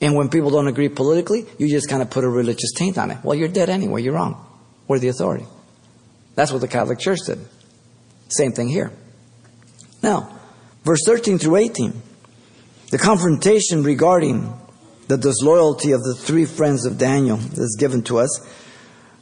And 0.00 0.14
when 0.14 0.28
people 0.28 0.50
don't 0.50 0.68
agree 0.68 0.88
politically, 0.88 1.46
you 1.58 1.68
just 1.68 1.88
kind 1.88 2.02
of 2.02 2.10
put 2.10 2.24
a 2.24 2.28
religious 2.28 2.72
taint 2.76 2.98
on 2.98 3.10
it. 3.10 3.18
Well, 3.22 3.34
you're 3.34 3.48
dead 3.48 3.68
anyway. 3.68 4.02
You're 4.02 4.14
wrong. 4.14 4.44
We're 4.86 4.98
the 4.98 5.08
authority. 5.08 5.46
That's 6.34 6.52
what 6.52 6.60
the 6.60 6.68
Catholic 6.68 6.98
Church 6.98 7.18
did. 7.26 7.40
Same 8.28 8.52
thing 8.52 8.68
here. 8.68 8.92
Now, 10.02 10.38
verse 10.84 11.00
13 11.04 11.38
through 11.38 11.56
18. 11.56 12.02
The 12.90 12.98
confrontation 12.98 13.82
regarding 13.82 14.52
the 15.08 15.16
disloyalty 15.16 15.92
of 15.92 16.02
the 16.02 16.14
three 16.14 16.44
friends 16.44 16.84
of 16.84 16.98
Daniel 16.98 17.38
is 17.38 17.76
given 17.78 18.02
to 18.04 18.18
us. 18.18 18.40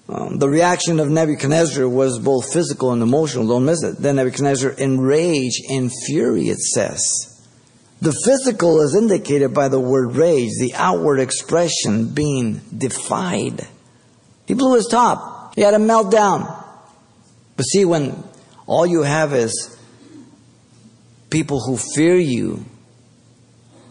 Um, 0.08 0.38
the 0.38 0.48
reaction 0.48 1.00
of 1.00 1.10
Nebuchadnezzar 1.10 1.88
was 1.88 2.20
both 2.20 2.52
physical 2.52 2.92
and 2.92 3.02
emotional. 3.02 3.48
Don't 3.48 3.64
miss 3.64 3.82
it. 3.82 3.98
Then 3.98 4.16
Nebuchadnezzar, 4.16 4.70
in 4.70 5.00
rage 5.00 5.60
and 5.68 5.90
fury, 6.06 6.48
it 6.48 6.58
says. 6.58 7.00
The 8.00 8.12
physical 8.24 8.82
is 8.82 8.94
indicated 8.94 9.52
by 9.52 9.68
the 9.68 9.80
word 9.80 10.14
rage, 10.14 10.50
the 10.60 10.74
outward 10.74 11.18
expression 11.18 12.14
being 12.14 12.60
defied. 12.76 13.66
He 14.46 14.54
blew 14.54 14.74
his 14.76 14.86
top. 14.86 15.54
He 15.56 15.62
had 15.62 15.74
a 15.74 15.78
meltdown. 15.78 16.64
But 17.56 17.64
see, 17.64 17.84
when 17.84 18.22
all 18.66 18.86
you 18.86 19.02
have 19.02 19.32
is 19.32 19.76
people 21.30 21.60
who 21.60 21.76
fear 21.76 22.16
you 22.16 22.64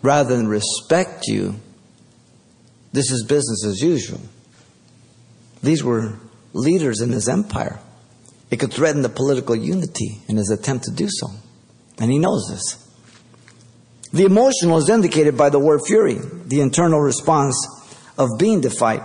rather 0.02 0.36
than 0.38 0.48
respect 0.48 1.28
you, 1.28 1.56
this 2.94 3.12
is 3.12 3.26
business 3.26 3.66
as 3.66 3.82
usual. 3.82 4.22
These 5.66 5.84
were 5.84 6.14
leaders 6.54 7.02
in 7.02 7.12
his 7.12 7.28
empire. 7.28 7.80
It 8.52 8.58
could 8.58 8.72
threaten 8.72 9.02
the 9.02 9.10
political 9.10 9.56
unity 9.56 10.20
in 10.28 10.38
his 10.38 10.52
attempt 10.52 10.86
to 10.86 10.92
do 10.92 11.08
so. 11.10 11.28
And 12.00 12.12
he 12.12 12.20
knows 12.20 12.48
this. 12.50 12.82
The 14.14 14.26
emotional 14.26 14.78
is 14.78 14.90
indicated 14.90 15.36
by 15.38 15.50
the 15.50 15.58
word 15.58 15.82
fury, 15.86 16.20
the 16.46 16.62
internal 16.62 17.00
response 17.00 17.58
of 18.18 18.30
being 18.38 18.62
defied. 18.62 19.04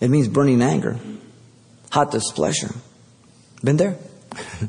It 0.00 0.08
means 0.08 0.26
burning 0.26 0.60
anger, 0.60 0.98
hot 1.90 2.10
displeasure. 2.10 2.74
Been 3.62 3.76
there? 3.76 3.96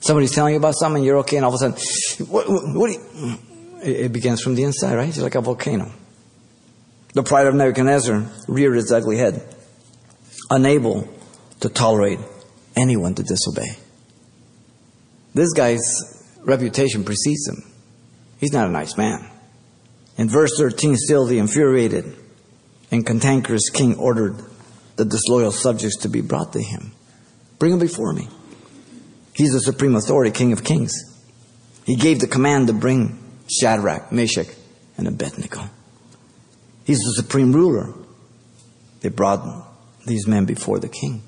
Somebody's 0.00 0.32
telling 0.32 0.54
you 0.54 0.58
about 0.58 0.74
something, 0.76 1.04
you're 1.04 1.18
okay, 1.18 1.36
and 1.36 1.44
all 1.44 1.54
of 1.54 1.60
a 1.60 1.76
sudden, 1.76 2.26
what, 2.28 2.48
what, 2.48 2.62
what 2.74 3.00
it 3.82 4.12
begins 4.12 4.40
from 4.40 4.54
the 4.54 4.62
inside, 4.62 4.96
right? 4.96 5.08
It's 5.08 5.18
like 5.18 5.34
a 5.34 5.42
volcano. 5.42 5.92
The 7.14 7.22
pride 7.22 7.46
of 7.46 7.54
Nebuchadnezzar 7.54 8.24
reared 8.46 8.76
its 8.76 8.92
ugly 8.92 9.16
head, 9.16 9.42
unable 10.50 11.08
to 11.60 11.68
tolerate 11.68 12.18
anyone 12.76 13.14
to 13.14 13.22
disobey. 13.22 13.76
This 15.34 15.52
guy's 15.52 15.80
reputation 16.44 17.04
precedes 17.04 17.48
him. 17.48 17.62
He's 18.38 18.52
not 18.52 18.68
a 18.68 18.72
nice 18.72 18.96
man. 18.96 19.28
In 20.16 20.28
verse 20.28 20.56
13, 20.58 20.96
still 20.96 21.26
the 21.26 21.38
infuriated 21.38 22.16
and 22.90 23.06
cantankerous 23.06 23.70
king 23.70 23.96
ordered 23.96 24.36
the 24.96 25.04
disloyal 25.04 25.52
subjects 25.52 25.98
to 25.98 26.08
be 26.08 26.20
brought 26.20 26.52
to 26.52 26.60
him. 26.60 26.92
Bring 27.58 27.72
them 27.72 27.80
before 27.80 28.12
me. 28.12 28.28
He's 29.34 29.52
the 29.52 29.60
supreme 29.60 29.94
authority, 29.94 30.30
king 30.32 30.52
of 30.52 30.64
kings. 30.64 30.92
He 31.84 31.96
gave 31.96 32.20
the 32.20 32.26
command 32.26 32.66
to 32.66 32.72
bring 32.72 33.18
Shadrach, 33.48 34.10
Meshach, 34.12 34.48
and 34.96 35.06
Abednego. 35.06 35.70
He's 36.88 37.00
the 37.00 37.22
supreme 37.22 37.52
ruler. 37.52 37.92
They 39.02 39.10
brought 39.10 39.46
these 40.06 40.26
men 40.26 40.46
before 40.46 40.78
the 40.78 40.88
king. 40.88 41.22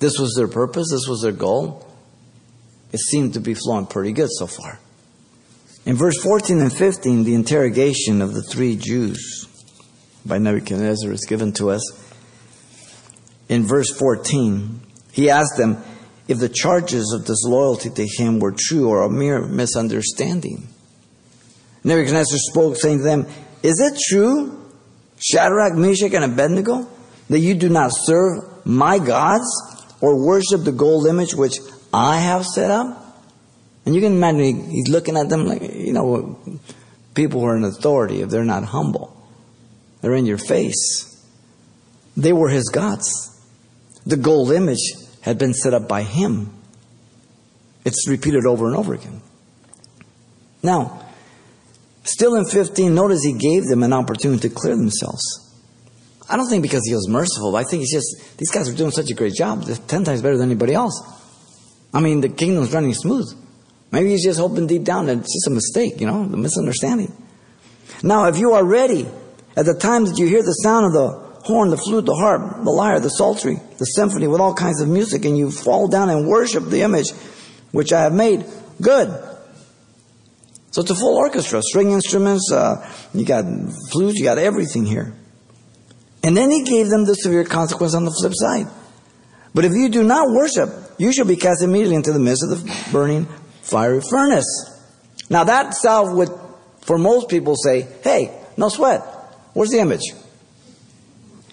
This 0.00 0.18
was 0.18 0.34
their 0.34 0.48
purpose, 0.48 0.88
this 0.90 1.06
was 1.06 1.22
their 1.22 1.30
goal. 1.30 1.86
It 2.90 2.98
seemed 2.98 3.34
to 3.34 3.40
be 3.40 3.54
flowing 3.54 3.86
pretty 3.86 4.10
good 4.10 4.28
so 4.32 4.48
far. 4.48 4.80
In 5.86 5.94
verse 5.94 6.20
14 6.20 6.58
and 6.58 6.72
15, 6.72 7.22
the 7.22 7.36
interrogation 7.36 8.20
of 8.20 8.34
the 8.34 8.42
three 8.42 8.74
Jews 8.74 9.46
by 10.26 10.38
Nebuchadnezzar 10.38 11.12
is 11.12 11.24
given 11.24 11.52
to 11.52 11.70
us. 11.70 12.12
In 13.48 13.66
verse 13.66 13.96
14, 13.96 14.80
he 15.12 15.30
asked 15.30 15.56
them 15.56 15.80
if 16.26 16.40
the 16.40 16.48
charges 16.48 17.12
of 17.12 17.24
disloyalty 17.24 17.90
to 17.90 18.04
him 18.04 18.40
were 18.40 18.52
true 18.58 18.88
or 18.88 19.04
a 19.04 19.08
mere 19.08 19.42
misunderstanding. 19.42 20.66
Nebuchadnezzar 21.84 22.38
spoke, 22.38 22.74
saying 22.74 22.98
to 22.98 23.04
them, 23.04 23.26
is 23.62 23.80
it 23.80 23.98
true, 24.08 24.72
Shadrach, 25.18 25.74
Meshach, 25.74 26.12
and 26.14 26.24
Abednego, 26.24 26.88
that 27.28 27.40
you 27.40 27.54
do 27.54 27.68
not 27.68 27.90
serve 27.92 28.66
my 28.66 28.98
gods 28.98 29.46
or 30.00 30.24
worship 30.24 30.64
the 30.64 30.72
gold 30.72 31.06
image 31.06 31.34
which 31.34 31.58
I 31.92 32.18
have 32.18 32.46
set 32.46 32.70
up? 32.70 33.04
And 33.84 33.94
you 33.94 34.00
can 34.00 34.12
imagine 34.12 34.70
he's 34.70 34.88
looking 34.88 35.16
at 35.16 35.28
them 35.28 35.46
like, 35.46 35.62
you 35.62 35.92
know, 35.92 36.38
people 37.14 37.40
who 37.40 37.46
are 37.46 37.56
in 37.56 37.64
authority, 37.64 38.22
if 38.22 38.30
they're 38.30 38.44
not 38.44 38.64
humble, 38.64 39.16
they're 40.00 40.14
in 40.14 40.26
your 40.26 40.38
face. 40.38 41.04
They 42.16 42.32
were 42.32 42.48
his 42.48 42.68
gods. 42.68 43.34
The 44.06 44.16
gold 44.16 44.52
image 44.52 44.92
had 45.22 45.38
been 45.38 45.54
set 45.54 45.74
up 45.74 45.88
by 45.88 46.02
him, 46.02 46.52
It's 47.84 48.08
repeated 48.08 48.46
over 48.46 48.66
and 48.66 48.76
over 48.76 48.94
again. 48.94 49.20
Now, 50.62 51.07
still 52.08 52.34
in 52.34 52.44
15, 52.44 52.94
notice 52.94 53.22
he 53.24 53.32
gave 53.32 53.64
them 53.64 53.82
an 53.82 53.92
opportunity 53.92 54.48
to 54.48 54.54
clear 54.54 54.76
themselves. 54.76 55.22
I 56.28 56.36
don't 56.36 56.48
think 56.48 56.62
because 56.62 56.82
he 56.86 56.94
was 56.94 57.08
merciful. 57.08 57.56
I 57.56 57.64
think 57.64 57.82
it's 57.82 57.92
just 57.92 58.38
these 58.38 58.50
guys 58.50 58.68
are 58.68 58.76
doing 58.76 58.90
such 58.90 59.10
a 59.10 59.14
great 59.14 59.34
job. 59.34 59.62
They're 59.62 59.76
ten 59.76 60.04
times 60.04 60.20
better 60.20 60.36
than 60.36 60.50
anybody 60.50 60.74
else. 60.74 61.00
I 61.94 62.00
mean, 62.00 62.20
the 62.20 62.28
kingdom's 62.28 62.72
running 62.72 62.92
smooth. 62.92 63.26
Maybe 63.90 64.10
he's 64.10 64.24
just 64.24 64.38
hoping 64.38 64.66
deep 64.66 64.84
down 64.84 65.06
that 65.06 65.18
it's 65.18 65.32
just 65.32 65.46
a 65.46 65.50
mistake, 65.50 66.00
you 66.00 66.06
know, 66.06 66.26
the 66.26 66.36
misunderstanding. 66.36 67.10
Now, 68.02 68.26
if 68.26 68.36
you 68.38 68.52
are 68.52 68.62
ready, 68.62 69.08
at 69.56 69.64
the 69.64 69.74
time 69.74 70.04
that 70.04 70.18
you 70.18 70.26
hear 70.26 70.42
the 70.42 70.52
sound 70.52 70.86
of 70.86 70.92
the 70.92 71.08
horn, 71.44 71.70
the 71.70 71.78
flute, 71.78 72.04
the 72.04 72.14
harp, 72.14 72.62
the 72.62 72.70
lyre, 72.70 73.00
the 73.00 73.08
psaltery, 73.08 73.56
the 73.78 73.86
symphony 73.86 74.26
with 74.28 74.40
all 74.40 74.52
kinds 74.52 74.82
of 74.82 74.88
music, 74.88 75.24
and 75.24 75.38
you 75.38 75.50
fall 75.50 75.88
down 75.88 76.10
and 76.10 76.28
worship 76.28 76.64
the 76.64 76.82
image 76.82 77.10
which 77.72 77.92
I 77.92 78.02
have 78.02 78.12
made, 78.12 78.44
good. 78.80 79.08
So 80.78 80.82
it's 80.82 80.92
a 80.92 80.94
full 80.94 81.16
orchestra, 81.16 81.60
string 81.60 81.90
instruments, 81.90 82.52
uh, 82.52 82.88
you 83.12 83.24
got 83.24 83.44
flutes, 83.90 84.16
you 84.16 84.22
got 84.22 84.38
everything 84.38 84.86
here. 84.86 85.12
And 86.22 86.36
then 86.36 86.52
he 86.52 86.62
gave 86.62 86.88
them 86.88 87.04
the 87.04 87.14
severe 87.14 87.42
consequence 87.42 87.94
on 87.94 88.04
the 88.04 88.12
flip 88.12 88.32
side. 88.32 88.68
But 89.52 89.64
if 89.64 89.72
you 89.72 89.88
do 89.88 90.04
not 90.04 90.30
worship, 90.30 90.70
you 90.96 91.12
shall 91.12 91.26
be 91.26 91.34
cast 91.34 91.64
immediately 91.64 91.96
into 91.96 92.12
the 92.12 92.20
midst 92.20 92.44
of 92.44 92.50
the 92.50 92.90
burning 92.92 93.26
fiery 93.60 94.00
furnace. 94.00 94.46
Now 95.28 95.42
that 95.42 95.74
salve 95.74 96.16
would, 96.16 96.30
for 96.82 96.96
most 96.96 97.28
people, 97.28 97.56
say, 97.56 97.88
hey, 98.04 98.40
no 98.56 98.68
sweat. 98.68 99.00
Where's 99.54 99.70
the 99.70 99.80
image? 99.80 100.04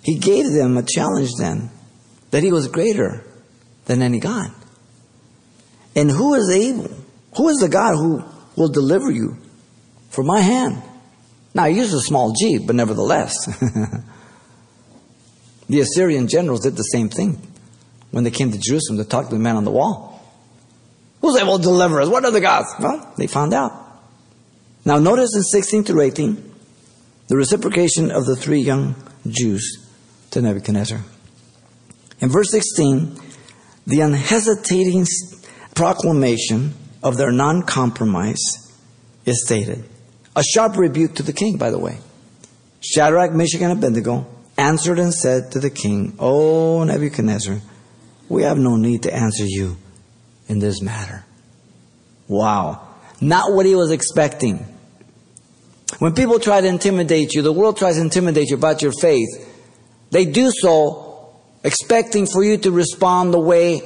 He 0.04 0.20
gave 0.20 0.52
them 0.52 0.78
a 0.78 0.84
challenge 0.84 1.32
then 1.40 1.72
that 2.30 2.44
he 2.44 2.52
was 2.52 2.68
greater 2.68 3.26
than 3.86 4.04
any 4.04 4.20
God. 4.20 4.52
And 5.96 6.12
who 6.12 6.36
is 6.36 6.48
able? 6.52 6.96
Who 7.38 7.50
is 7.50 7.58
the 7.58 7.70
God 7.70 7.96
who 7.96 8.35
will 8.56 8.70
deliver 8.70 9.12
you 9.12 9.38
from 10.10 10.28
my 10.28 10.42
hand? 10.42 10.82
Now, 11.54 11.66
he 11.66 11.78
used 11.78 11.94
a 11.94 12.00
small 12.00 12.34
g, 12.34 12.58
but 12.58 12.76
nevertheless. 12.76 13.46
the 15.70 15.80
Assyrian 15.80 16.28
generals 16.28 16.62
did 16.62 16.76
the 16.76 16.84
same 16.84 17.10
thing 17.10 17.42
when 18.12 18.24
they 18.24 18.32
came 18.32 18.52
to 18.52 18.60
Jerusalem 18.60 18.98
to 18.98 19.06
talk 19.06 19.30
to 19.30 19.36
the 19.36 19.40
man 19.40 19.56
on 19.56 19.64
the 19.64 19.72
wall. 19.72 20.22
Who's 21.22 21.42
able 21.42 21.58
to 21.58 21.64
deliver 21.64 22.02
us? 22.02 22.10
What 22.10 22.26
are 22.26 22.32
the 22.32 22.42
gods? 22.42 22.74
Well, 22.80 23.14
they 23.18 23.28
found 23.28 23.54
out. 23.54 23.72
Now, 24.84 25.00
notice 25.00 25.36
in 25.36 25.44
16 25.44 25.86
through 25.86 26.02
18, 26.02 26.54
the 27.28 27.38
reciprocation 27.38 28.12
of 28.12 28.26
the 28.26 28.36
three 28.36 28.60
young 28.60 28.96
Jews 29.28 29.90
to 30.32 30.42
Nebuchadnezzar. 30.42 31.02
In 32.20 32.30
verse 32.30 32.52
16, 32.52 33.20
the 33.88 34.02
unhesitating 34.02 35.06
proclamation 35.74 36.74
of 37.06 37.18
their 37.18 37.32
non 37.32 37.62
compromise 37.62 38.42
is 39.26 39.46
stated. 39.46 39.86
A 40.36 40.44
sharp 40.44 40.76
rebuke 40.76 41.16
to 41.16 41.24
the 41.24 41.32
king, 41.32 41.58
by 41.58 41.70
the 41.70 41.78
way. 41.78 42.00
Shadrach, 42.82 43.32
Meshach, 43.32 43.62
and 43.62 43.72
Abednego 43.72 44.26
answered 44.58 45.00
and 45.00 45.14
said 45.14 45.52
to 45.52 45.60
the 45.60 45.70
king, 45.70 46.16
O 46.20 46.84
Nebuchadnezzar, 46.84 47.62
we 48.28 48.44
have 48.44 48.58
no 48.58 48.76
need 48.76 49.04
to 49.04 49.14
answer 49.14 49.46
you 49.46 49.78
in 50.48 50.60
this 50.60 50.82
matter. 50.82 51.24
Wow. 52.28 52.88
Not 53.22 53.54
what 53.54 53.68
he 53.68 53.76
was 53.76 53.92
expecting. 53.92 54.66
When 56.00 56.14
people 56.14 56.40
try 56.40 56.60
to 56.60 56.68
intimidate 56.68 57.34
you, 57.34 57.44
the 57.44 57.54
world 57.54 57.78
tries 57.78 57.96
to 57.96 58.02
intimidate 58.02 58.50
you 58.50 58.58
about 58.58 58.82
your 58.82 58.92
faith, 58.92 59.30
they 60.10 60.26
do 60.26 60.50
so 60.52 61.36
expecting 61.64 62.26
for 62.26 62.44
you 62.44 62.58
to 62.58 62.72
respond 62.72 63.34
the 63.34 63.40
way 63.40 63.82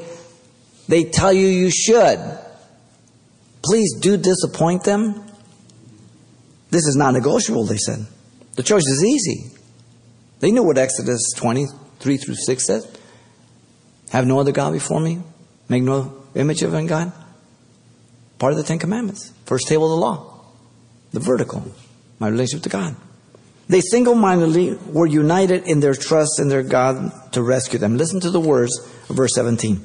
they 0.88 1.04
tell 1.04 1.34
you 1.34 1.48
you 1.48 1.70
should. 1.70 2.40
Please 3.70 3.94
do 4.00 4.18
disappoint 4.18 4.84
them. 4.84 5.14
This 6.72 6.88
is 6.88 6.96
not 6.96 7.12
negotiable, 7.12 7.66
they 7.66 7.78
said. 7.78 8.00
The 8.56 8.64
choice 8.64 8.88
is 8.88 9.06
easy. 9.06 9.56
They 10.40 10.52
knew 10.52 10.64
what 10.64 10.80
Exodus 10.80 11.34
23 11.36 12.18
through 12.18 12.34
6 12.34 12.66
says. 12.66 12.98
Have 14.10 14.26
no 14.26 14.40
other 14.40 14.52
God 14.52 14.74
before 14.74 15.00
me. 15.00 15.22
Make 15.68 15.84
no 15.84 16.24
image 16.34 16.64
of 16.64 16.72
God. 16.88 17.14
Part 18.40 18.54
of 18.54 18.58
the 18.58 18.64
Ten 18.64 18.80
Commandments. 18.80 19.34
First 19.46 19.68
table 19.68 19.86
of 19.86 20.00
the 20.00 20.04
law. 20.04 20.42
The 21.12 21.20
vertical. 21.20 21.64
My 22.18 22.28
relationship 22.28 22.64
to 22.64 22.70
God. 22.70 22.96
They 23.68 23.82
single 23.82 24.16
mindedly 24.16 24.74
were 24.74 25.06
united 25.06 25.68
in 25.68 25.80
their 25.80 25.94
trust 25.94 26.40
in 26.40 26.50
their 26.50 26.64
God 26.64 27.12
to 27.34 27.44
rescue 27.44 27.78
them. 27.78 27.98
Listen 27.98 28.20
to 28.22 28.32
the 28.32 28.40
words 28.40 28.76
of 29.10 29.16
verse 29.16 29.36
17. 29.36 29.80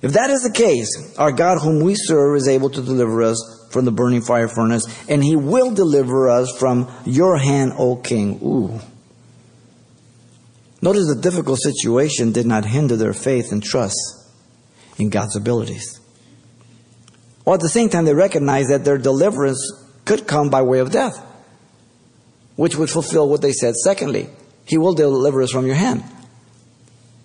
If 0.00 0.12
that 0.12 0.30
is 0.30 0.42
the 0.42 0.52
case, 0.52 1.16
our 1.18 1.32
God 1.32 1.58
whom 1.58 1.80
we 1.80 1.94
serve 1.96 2.36
is 2.36 2.46
able 2.46 2.70
to 2.70 2.82
deliver 2.82 3.22
us 3.22 3.68
from 3.70 3.84
the 3.84 3.92
burning 3.92 4.22
fire 4.22 4.48
furnace, 4.48 4.84
and 5.08 5.22
he 5.22 5.36
will 5.36 5.72
deliver 5.72 6.28
us 6.28 6.56
from 6.56 6.90
your 7.04 7.36
hand, 7.36 7.72
O 7.76 7.96
king. 7.96 8.38
Ooh. 8.42 8.80
Notice 10.80 11.08
the 11.08 11.20
difficult 11.20 11.58
situation 11.60 12.32
did 12.32 12.46
not 12.46 12.64
hinder 12.64 12.96
their 12.96 13.12
faith 13.12 13.50
and 13.50 13.62
trust 13.62 13.98
in 14.98 15.10
God's 15.10 15.36
abilities. 15.36 16.00
While 17.42 17.54
at 17.54 17.60
the 17.60 17.68
same 17.68 17.88
time, 17.88 18.04
they 18.04 18.14
recognized 18.14 18.70
that 18.70 18.84
their 18.84 18.98
deliverance 18.98 19.60
could 20.04 20.26
come 20.26 20.50
by 20.50 20.62
way 20.62 20.78
of 20.78 20.92
death, 20.92 21.18
which 22.56 22.76
would 22.76 22.90
fulfill 22.90 23.28
what 23.28 23.42
they 23.42 23.52
said. 23.52 23.74
Secondly, 23.74 24.28
He 24.64 24.78
will 24.78 24.94
deliver 24.94 25.42
us 25.42 25.50
from 25.50 25.66
your 25.66 25.74
hand. 25.74 26.04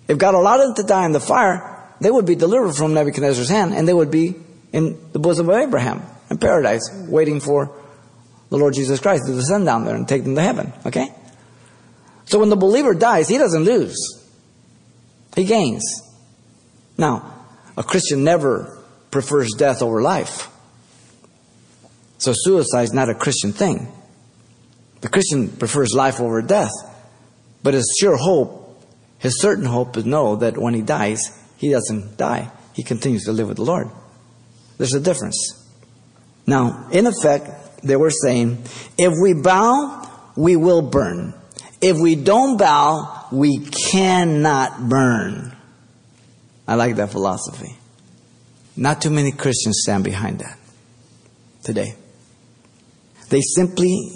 If 0.08 0.18
God 0.18 0.34
allowed 0.34 0.58
them 0.58 0.74
to 0.74 0.82
die 0.82 1.06
in 1.06 1.12
the 1.12 1.20
fire, 1.20 1.73
they 2.00 2.10
would 2.10 2.26
be 2.26 2.34
delivered 2.34 2.74
from 2.74 2.94
Nebuchadnezzar's 2.94 3.48
hand 3.48 3.74
and 3.74 3.86
they 3.86 3.94
would 3.94 4.10
be 4.10 4.34
in 4.72 4.98
the 5.12 5.18
bosom 5.18 5.48
of 5.48 5.56
Abraham 5.56 6.02
in 6.30 6.38
paradise, 6.38 6.88
waiting 7.08 7.40
for 7.40 7.76
the 8.50 8.58
Lord 8.58 8.74
Jesus 8.74 9.00
Christ 9.00 9.26
to 9.26 9.34
descend 9.34 9.66
down 9.66 9.84
there 9.84 9.94
and 9.94 10.08
take 10.08 10.24
them 10.24 10.34
to 10.34 10.42
heaven. 10.42 10.72
Okay? 10.86 11.08
So 12.26 12.38
when 12.38 12.48
the 12.48 12.56
believer 12.56 12.94
dies, 12.94 13.28
he 13.28 13.38
doesn't 13.38 13.64
lose, 13.64 13.96
he 15.36 15.44
gains. 15.44 15.82
Now, 16.96 17.34
a 17.76 17.82
Christian 17.82 18.24
never 18.24 18.82
prefers 19.10 19.50
death 19.56 19.82
over 19.82 20.02
life. 20.02 20.48
So 22.18 22.32
suicide 22.34 22.82
is 22.82 22.92
not 22.92 23.08
a 23.08 23.14
Christian 23.14 23.52
thing. 23.52 23.92
The 25.00 25.08
Christian 25.08 25.48
prefers 25.48 25.92
life 25.94 26.20
over 26.20 26.40
death. 26.40 26.72
But 27.62 27.74
his 27.74 27.96
sure 28.00 28.16
hope, 28.16 28.82
his 29.18 29.40
certain 29.40 29.64
hope 29.64 29.96
is 29.96 30.04
know 30.04 30.36
that 30.36 30.56
when 30.56 30.74
he 30.74 30.82
dies, 30.82 31.43
he 31.64 31.70
doesn't 31.70 32.18
die. 32.18 32.50
He 32.74 32.82
continues 32.82 33.24
to 33.24 33.32
live 33.32 33.48
with 33.48 33.56
the 33.56 33.64
Lord. 33.64 33.88
There's 34.76 34.92
a 34.92 35.00
difference. 35.00 35.66
Now, 36.46 36.88
in 36.92 37.06
effect, 37.06 37.80
they 37.82 37.96
were 37.96 38.10
saying, 38.10 38.62
if 38.98 39.14
we 39.18 39.32
bow, 39.32 40.06
we 40.36 40.56
will 40.56 40.82
burn. 40.82 41.32
If 41.80 41.96
we 41.98 42.16
don't 42.16 42.58
bow, 42.58 43.28
we 43.32 43.60
cannot 43.60 44.90
burn. 44.90 45.56
I 46.68 46.74
like 46.74 46.96
that 46.96 47.10
philosophy. 47.12 47.76
Not 48.76 49.00
too 49.00 49.10
many 49.10 49.32
Christians 49.32 49.80
stand 49.84 50.04
behind 50.04 50.40
that 50.40 50.58
today. 51.62 51.94
They 53.30 53.40
simply 53.40 54.10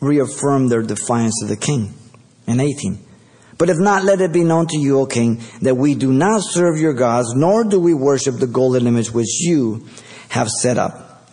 reaffirm 0.00 0.68
their 0.68 0.82
defiance 0.82 1.42
of 1.42 1.50
the 1.50 1.56
king 1.56 1.92
in 2.46 2.58
18. 2.58 3.09
But 3.60 3.68
if 3.68 3.76
not, 3.76 4.04
let 4.04 4.22
it 4.22 4.32
be 4.32 4.42
known 4.42 4.68
to 4.68 4.78
you, 4.78 5.00
O 5.00 5.06
king, 5.06 5.42
that 5.60 5.76
we 5.76 5.94
do 5.94 6.10
not 6.10 6.40
serve 6.42 6.80
your 6.80 6.94
gods, 6.94 7.34
nor 7.34 7.62
do 7.62 7.78
we 7.78 7.92
worship 7.92 8.36
the 8.36 8.46
golden 8.46 8.86
image 8.86 9.12
which 9.12 9.38
you 9.38 9.86
have 10.30 10.48
set 10.48 10.78
up. 10.78 11.28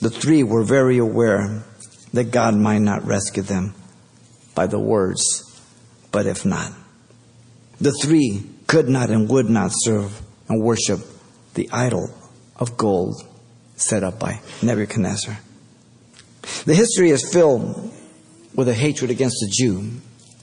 The 0.00 0.08
three 0.08 0.44
were 0.44 0.64
very 0.64 0.96
aware 0.96 1.62
that 2.14 2.30
God 2.30 2.54
might 2.54 2.78
not 2.78 3.04
rescue 3.04 3.42
them 3.42 3.74
by 4.54 4.66
the 4.66 4.78
words, 4.78 5.22
but 6.10 6.24
if 6.24 6.46
not. 6.46 6.72
The 7.82 7.92
three 7.92 8.48
could 8.66 8.88
not 8.88 9.10
and 9.10 9.28
would 9.28 9.50
not 9.50 9.72
serve 9.74 10.22
and 10.48 10.62
worship 10.62 11.00
the 11.52 11.68
idol 11.70 12.08
of 12.56 12.78
gold 12.78 13.16
set 13.76 14.02
up 14.02 14.18
by 14.18 14.40
Nebuchadnezzar. 14.62 15.38
The 16.64 16.74
history 16.74 17.10
is 17.10 17.30
filled 17.30 17.92
with 18.54 18.68
a 18.68 18.74
hatred 18.74 19.10
against 19.10 19.36
the 19.40 19.52
Jew. 19.52 20.00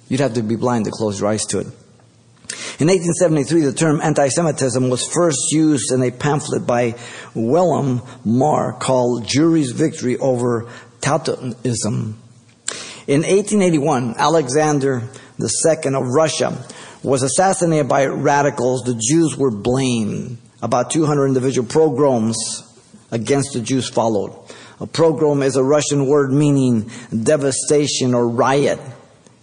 You'd 0.10 0.20
have 0.20 0.34
to 0.34 0.44
be 0.44 0.56
blind 0.56 0.86
to 0.86 0.92
close 0.92 1.22
your 1.22 1.30
eyes 1.30 1.46
to 1.46 1.60
it. 1.60 1.68
In 2.80 2.88
1873, 2.88 3.62
the 3.62 3.74
term 3.74 4.02
anti-Semitism 4.02 4.90
was 4.90 5.06
first 5.06 5.52
used 5.52 5.92
in 5.92 6.02
a 6.02 6.12
pamphlet 6.12 6.66
by 6.66 6.96
Wilhelm 7.36 8.02
Marr 8.26 8.74
called 8.74 9.26
Jewry's 9.26 9.72
Victory 9.72 10.18
over 10.18 10.68
Teutonism. 11.02 12.18
In 13.06 13.22
1881, 13.22 14.16
Alexander 14.18 15.10
II 15.40 15.94
of 15.94 16.08
Russia 16.08 16.58
was 17.04 17.24
assassinated 17.24 17.88
by 17.88 18.06
radicals. 18.06 18.84
The 18.84 19.00
Jews 19.00 19.38
were 19.38 19.52
blamed. 19.52 20.38
About 20.62 20.92
200 20.92 21.28
individual 21.28 21.68
pogroms 21.68 22.38
against 23.12 23.54
the 23.54 23.62
Jews 23.62 23.90
followed. 23.90 24.38
A 24.80 24.88
pogrom 24.88 25.42
is 25.42 25.56
a 25.56 25.64
Russian 25.64 26.08
word 26.08 26.32
meaning 26.32 26.90
devastation 27.12 28.14
or 28.14 28.28
riot. 28.28 28.80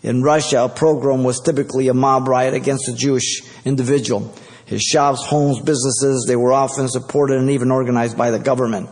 In 0.07 0.23
Russia, 0.23 0.62
a 0.62 0.69
pogrom 0.69 1.25
was 1.25 1.40
typically 1.40 1.88
a 1.88 1.95
mob 1.95 2.29
riot 2.29 2.55
against 2.55 2.88
a 2.88 2.95
Jewish 2.95 3.42
individual. 3.64 4.33
his 4.66 4.83
shops, 4.83 5.25
homes, 5.25 5.61
businesses. 5.61 6.25
They 6.27 6.37
were 6.37 6.53
often 6.53 6.88
supported 6.88 7.38
and 7.38 7.51
even 7.51 7.71
organized 7.71 8.16
by 8.16 8.31
the 8.31 8.38
government. 8.38 8.90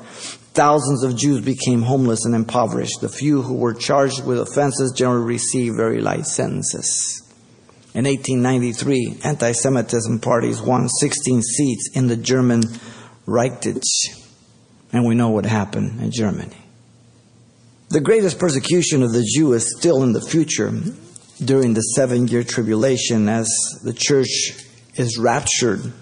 Thousands 0.54 1.02
of 1.02 1.16
Jews 1.16 1.44
became 1.44 1.82
homeless 1.82 2.24
and 2.24 2.34
impoverished. 2.34 3.00
The 3.00 3.08
few 3.08 3.42
who 3.42 3.54
were 3.54 3.74
charged 3.74 4.24
with 4.24 4.38
offenses 4.38 4.92
generally 4.92 5.24
received 5.24 5.76
very 5.76 6.00
light 6.00 6.26
sentences. 6.26 7.20
In 7.92 8.04
1893, 8.04 9.18
anti-Semitism 9.24 10.20
parties 10.20 10.62
won 10.62 10.88
16 10.88 11.42
seats 11.42 11.90
in 11.94 12.06
the 12.06 12.16
German 12.16 12.62
Reichstag. 13.26 13.82
And 14.92 15.04
we 15.04 15.14
know 15.16 15.30
what 15.30 15.44
happened 15.44 16.00
in 16.00 16.12
Germany. 16.12 16.56
The 17.90 18.00
greatest 18.00 18.38
persecution 18.38 19.02
of 19.02 19.12
the 19.12 19.24
Jew 19.24 19.52
is 19.52 19.76
still 19.76 20.02
in 20.02 20.12
the 20.12 20.20
future 20.20 20.72
during 21.42 21.74
the 21.74 21.80
seven 21.80 22.28
year 22.28 22.44
tribulation 22.44 23.28
as 23.28 23.48
the 23.82 23.92
church 23.92 24.52
is 24.94 25.18
raptured. 25.18 25.92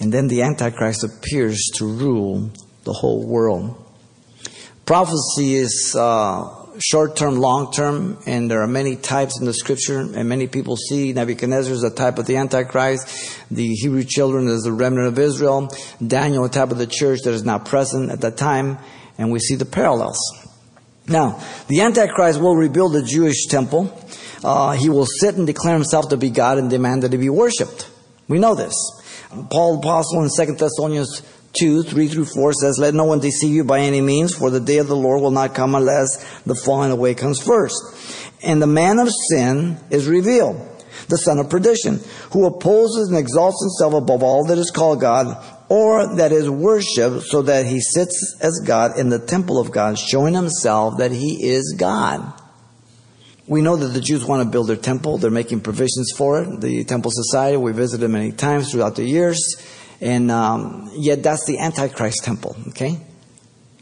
And 0.00 0.12
then 0.12 0.28
the 0.28 0.42
Antichrist 0.42 1.04
appears 1.04 1.70
to 1.74 1.86
rule 1.86 2.50
the 2.84 2.92
whole 2.92 3.26
world. 3.26 3.84
Prophecy 4.86 5.56
is 5.56 5.94
uh, 5.98 6.58
short 6.80 7.16
term, 7.16 7.36
long 7.36 7.72
term, 7.72 8.18
and 8.26 8.50
there 8.50 8.62
are 8.62 8.66
many 8.66 8.96
types 8.96 9.38
in 9.38 9.46
the 9.46 9.52
scripture, 9.52 10.00
and 10.00 10.28
many 10.28 10.46
people 10.46 10.76
see 10.76 11.12
Nebuchadnezzar 11.12 11.74
as 11.74 11.82
a 11.82 11.90
type 11.90 12.18
of 12.18 12.26
the 12.26 12.36
Antichrist, 12.36 13.38
the 13.50 13.74
Hebrew 13.74 14.04
children 14.04 14.48
as 14.48 14.62
the 14.62 14.72
remnant 14.72 15.08
of 15.08 15.18
Israel, 15.18 15.68
Daniel 16.04 16.44
a 16.44 16.48
type 16.48 16.70
of 16.70 16.78
the 16.78 16.86
church 16.86 17.20
that 17.24 17.34
is 17.34 17.44
not 17.44 17.66
present 17.66 18.10
at 18.10 18.20
that 18.20 18.36
time, 18.36 18.78
and 19.18 19.32
we 19.32 19.40
see 19.40 19.56
the 19.56 19.66
parallels. 19.66 20.18
Now, 21.08 21.42
the 21.68 21.80
Antichrist 21.80 22.40
will 22.40 22.54
rebuild 22.54 22.92
the 22.92 23.02
Jewish 23.02 23.46
temple. 23.46 23.86
Uh, 24.42 24.72
he 24.72 24.88
will 24.88 25.06
sit 25.06 25.34
and 25.34 25.46
declare 25.46 25.74
himself 25.74 26.10
to 26.10 26.16
be 26.16 26.30
God 26.30 26.58
and 26.58 26.70
demand 26.70 27.02
that 27.02 27.12
he 27.12 27.18
be 27.18 27.30
worshipped. 27.30 27.90
We 28.28 28.38
know 28.38 28.54
this. 28.54 28.74
Paul 29.50 29.74
the 29.74 29.80
Apostle 29.80 30.22
in 30.22 30.30
2 30.34 30.54
Thessalonians 30.54 31.22
2, 31.58 31.82
3 31.82 32.08
through 32.08 32.24
4 32.26 32.52
says, 32.52 32.78
Let 32.78 32.94
no 32.94 33.04
one 33.04 33.20
deceive 33.20 33.54
you 33.54 33.64
by 33.64 33.80
any 33.80 34.00
means, 34.00 34.34
for 34.34 34.50
the 34.50 34.60
day 34.60 34.78
of 34.78 34.86
the 34.86 34.96
Lord 34.96 35.22
will 35.22 35.30
not 35.30 35.54
come 35.54 35.74
unless 35.74 36.42
the 36.42 36.54
falling 36.54 36.90
away 36.90 37.14
comes 37.14 37.40
first. 37.40 37.76
And 38.42 38.62
the 38.62 38.66
man 38.66 38.98
of 38.98 39.08
sin 39.30 39.78
is 39.90 40.06
revealed, 40.06 40.56
the 41.08 41.16
son 41.16 41.38
of 41.38 41.50
perdition, 41.50 42.00
who 42.32 42.46
opposes 42.46 43.08
and 43.08 43.18
exalts 43.18 43.62
himself 43.62 43.94
above 43.94 44.22
all 44.22 44.46
that 44.46 44.58
is 44.58 44.70
called 44.70 45.00
God, 45.00 45.44
or 45.68 46.16
that 46.16 46.32
is 46.32 46.48
worshipped, 46.48 47.22
so 47.24 47.42
that 47.42 47.66
he 47.66 47.80
sits 47.80 48.36
as 48.40 48.62
God 48.66 48.98
in 48.98 49.08
the 49.08 49.18
temple 49.18 49.58
of 49.58 49.72
God, 49.72 49.98
showing 49.98 50.34
himself 50.34 50.98
that 50.98 51.10
he 51.10 51.50
is 51.50 51.74
God. 51.78 52.32
We 53.48 53.62
know 53.62 53.76
that 53.76 53.88
the 53.88 54.00
Jews 54.00 54.26
want 54.26 54.42
to 54.42 54.48
build 54.48 54.68
their 54.68 54.76
temple. 54.76 55.16
They're 55.16 55.30
making 55.30 55.62
provisions 55.62 56.12
for 56.14 56.42
it. 56.42 56.60
The 56.60 56.84
Temple 56.84 57.10
Society, 57.14 57.56
we 57.56 57.72
visited 57.72 58.06
many 58.08 58.30
times 58.30 58.70
throughout 58.70 58.96
the 58.96 59.04
years. 59.04 59.56
And 60.02 60.30
um, 60.30 60.90
yet 60.94 61.22
that's 61.22 61.46
the 61.46 61.58
Antichrist 61.58 62.22
temple, 62.22 62.56
okay? 62.68 62.98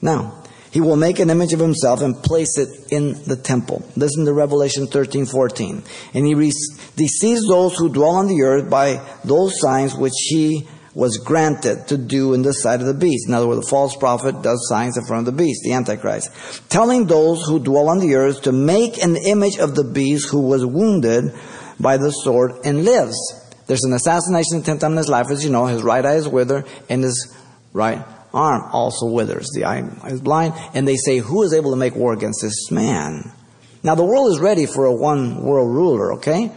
Now, 0.01 0.45
he 0.71 0.81
will 0.81 0.97
make 0.97 1.19
an 1.19 1.31
image 1.31 1.53
of 1.53 1.61
himself 1.61 2.01
and 2.01 2.15
place 2.23 2.59
it 2.59 2.93
in 2.93 3.23
the 3.25 3.37
temple. 3.37 3.85
Listen 3.97 4.25
to 4.27 4.33
Revelation 4.33 4.87
13, 4.87 5.27
14. 5.27 5.83
And 6.15 6.27
he 6.27 6.35
re- 6.35 6.53
deceives 6.97 7.47
those 7.49 7.77
who 7.77 7.89
dwell 7.89 8.11
on 8.11 8.29
the 8.29 8.43
earth 8.43 8.71
by 8.71 9.05
those 9.25 9.59
signs 9.61 9.97
which 9.97 10.13
he 10.17 10.69
was 10.97 11.19
granted 11.19 11.87
to 11.89 11.99
do 11.99 12.33
in 12.33 12.41
the 12.41 12.55
sight 12.55 12.81
of 12.81 12.87
the 12.87 12.95
beast. 12.95 13.29
In 13.29 13.35
other 13.35 13.47
words, 13.47 13.61
the 13.61 13.71
false 13.71 13.95
prophet 13.95 14.41
does 14.41 14.67
signs 14.67 14.97
in 14.97 15.05
front 15.05 15.29
of 15.29 15.37
the 15.37 15.45
beast, 15.45 15.61
the 15.63 15.75
Antichrist. 15.75 16.31
Telling 16.71 17.05
those 17.05 17.45
who 17.47 17.59
dwell 17.59 17.91
on 17.91 17.99
the 17.99 18.15
earth 18.15 18.41
to 18.45 18.53
make 18.53 18.97
an 19.03 19.15
image 19.15 19.59
of 19.59 19.75
the 19.75 19.85
beast 19.85 20.31
who 20.31 20.41
was 20.41 20.65
wounded 20.65 21.35
by 21.79 21.99
the 21.99 22.11
sword 22.11 22.53
and 22.65 22.87
lives. 22.87 23.15
There's 23.67 23.85
an 23.85 23.93
assassination 23.93 24.57
attempt 24.57 24.85
on 24.85 24.97
his 24.97 25.11
life, 25.11 25.27
as 25.31 25.45
you 25.45 25.51
know. 25.51 25.67
His 25.67 25.83
right 25.83 26.05
eye 26.05 26.15
is 26.15 26.27
withered, 26.27 26.67
and 26.89 27.05
his 27.05 27.37
right 27.75 28.03
arm 28.33 28.71
also 28.73 29.05
withers. 29.05 29.51
The 29.55 29.67
eye 29.67 29.87
is 30.07 30.23
blind, 30.23 30.55
and 30.73 30.89
they 30.89 30.97
say, 30.97 31.19
Who 31.19 31.43
is 31.43 31.53
able 31.53 31.73
to 31.73 31.77
make 31.77 31.95
war 31.95 32.15
against 32.15 32.41
this 32.41 32.71
man? 32.71 33.33
Now, 33.83 33.97
the 33.97 34.05
world 34.05 34.33
is 34.33 34.41
ready 34.41 34.65
for 34.65 34.87
a 34.87 34.95
one 34.95 35.43
world 35.43 35.69
ruler, 35.69 36.15
okay? 36.15 36.53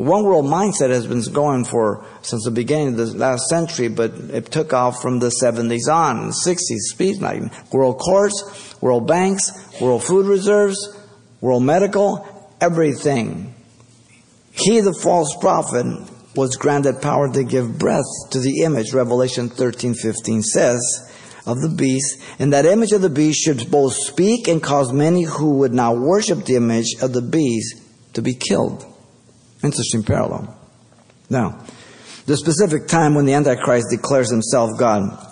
The 0.00 0.06
one 0.06 0.24
world 0.24 0.46
mindset 0.46 0.88
has 0.88 1.06
been 1.06 1.20
going 1.30 1.66
for 1.66 2.06
since 2.22 2.44
the 2.46 2.50
beginning 2.50 2.88
of 2.88 2.96
the 2.96 3.18
last 3.18 3.50
century, 3.50 3.88
but 3.88 4.14
it 4.14 4.50
took 4.50 4.72
off 4.72 5.02
from 5.02 5.18
the 5.18 5.28
70s 5.28 5.92
on, 5.92 6.28
the 6.28 6.32
60s, 6.32 6.88
speed 6.90 7.20
like 7.20 7.42
world 7.70 7.98
courts, 7.98 8.80
world 8.80 9.06
banks, 9.06 9.52
world 9.78 10.02
food 10.02 10.24
reserves, 10.24 10.96
world 11.42 11.64
medical, 11.64 12.26
everything. 12.62 13.54
He, 14.52 14.80
the 14.80 14.94
false 14.94 15.36
prophet, 15.36 15.84
was 16.34 16.56
granted 16.56 17.02
power 17.02 17.30
to 17.30 17.44
give 17.44 17.78
breath 17.78 18.08
to 18.30 18.38
the 18.38 18.62
image, 18.62 18.94
Revelation 18.94 19.50
13, 19.50 19.92
15 19.92 20.42
says, 20.42 21.12
of 21.44 21.60
the 21.60 21.68
beast. 21.68 22.22
And 22.38 22.54
that 22.54 22.64
image 22.64 22.92
of 22.92 23.02
the 23.02 23.10
beast 23.10 23.44
should 23.44 23.70
both 23.70 23.92
speak 23.92 24.48
and 24.48 24.62
cause 24.62 24.94
many 24.94 25.24
who 25.24 25.58
would 25.58 25.74
not 25.74 25.98
worship 25.98 26.46
the 26.46 26.56
image 26.56 26.94
of 27.02 27.12
the 27.12 27.20
beast 27.20 27.82
to 28.14 28.22
be 28.22 28.32
killed. 28.32 28.86
Interesting 29.62 30.02
parallel. 30.02 30.56
Now, 31.28 31.64
the 32.26 32.36
specific 32.36 32.88
time 32.88 33.14
when 33.14 33.26
the 33.26 33.34
Antichrist 33.34 33.86
declares 33.90 34.30
himself 34.30 34.70
God 34.78 35.26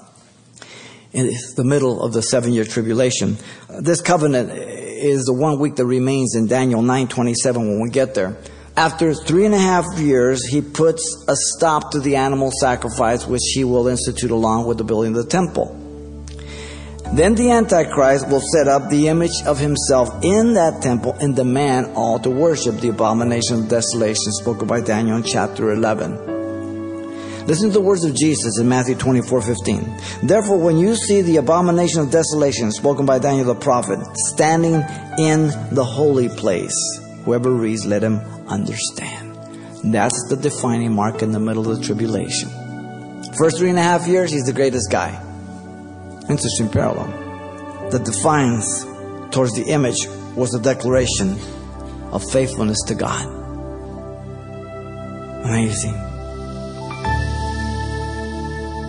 in 1.12 1.30
the 1.56 1.64
middle 1.64 2.02
of 2.02 2.12
the 2.12 2.22
seven 2.22 2.52
year 2.52 2.64
tribulation. 2.64 3.36
This 3.80 4.00
covenant 4.00 4.50
is 4.50 5.24
the 5.24 5.32
one 5.32 5.58
week 5.58 5.76
that 5.76 5.86
remains 5.86 6.34
in 6.34 6.46
Daniel 6.46 6.82
9:27 6.82 7.56
when 7.56 7.80
we 7.80 7.90
get 7.90 8.14
there. 8.14 8.36
After 8.76 9.12
three 9.12 9.44
and 9.44 9.54
a 9.54 9.58
half 9.58 9.86
years, 9.98 10.46
he 10.46 10.60
puts 10.60 11.24
a 11.26 11.34
stop 11.34 11.90
to 11.92 12.00
the 12.00 12.16
animal 12.16 12.52
sacrifice, 12.60 13.26
which 13.26 13.42
he 13.54 13.64
will 13.64 13.88
institute 13.88 14.30
along 14.30 14.66
with 14.66 14.78
the 14.78 14.84
building 14.84 15.16
of 15.16 15.24
the 15.24 15.30
temple. 15.30 15.87
Then 17.12 17.34
the 17.34 17.50
Antichrist 17.52 18.28
will 18.28 18.42
set 18.52 18.68
up 18.68 18.90
the 18.90 19.08
image 19.08 19.42
of 19.46 19.58
himself 19.58 20.10
in 20.22 20.52
that 20.54 20.82
temple 20.82 21.16
and 21.20 21.34
demand 21.34 21.96
all 21.96 22.18
to 22.18 22.30
worship 22.30 22.76
the 22.76 22.90
abomination 22.90 23.60
of 23.60 23.68
desolation 23.68 24.30
spoken 24.32 24.68
by 24.68 24.82
Daniel 24.82 25.16
in 25.16 25.22
chapter 25.22 25.72
11. 25.72 26.38
Listen 27.46 27.68
to 27.68 27.72
the 27.72 27.80
words 27.80 28.04
of 28.04 28.14
Jesus 28.14 28.58
in 28.58 28.68
Matthew 28.68 28.94
24 28.94 29.40
15. 29.40 30.00
Therefore, 30.22 30.58
when 30.58 30.76
you 30.76 30.94
see 30.96 31.22
the 31.22 31.38
abomination 31.38 32.00
of 32.02 32.10
desolation 32.10 32.70
spoken 32.72 33.06
by 33.06 33.18
Daniel 33.18 33.46
the 33.46 33.54
prophet 33.54 34.00
standing 34.28 34.74
in 35.18 35.48
the 35.74 35.84
holy 35.84 36.28
place, 36.28 36.76
whoever 37.24 37.50
reads, 37.50 37.86
let 37.86 38.02
him 38.02 38.18
understand. 38.48 39.34
That's 39.82 40.28
the 40.28 40.36
defining 40.36 40.92
mark 40.92 41.22
in 41.22 41.32
the 41.32 41.40
middle 41.40 41.70
of 41.70 41.78
the 41.78 41.84
tribulation. 41.84 42.50
First 43.38 43.56
three 43.56 43.70
and 43.70 43.78
a 43.78 43.82
half 43.82 44.06
years, 44.06 44.30
he's 44.30 44.44
the 44.44 44.52
greatest 44.52 44.90
guy. 44.90 45.24
Interesting 46.28 46.68
parallel. 46.68 47.88
The 47.90 47.98
defiance 48.00 48.84
towards 49.30 49.54
the 49.54 49.64
image 49.68 50.06
was 50.36 50.54
a 50.54 50.60
declaration 50.60 51.38
of 52.12 52.22
faithfulness 52.30 52.82
to 52.88 52.94
God. 52.94 53.26
Amazing. 55.44 55.94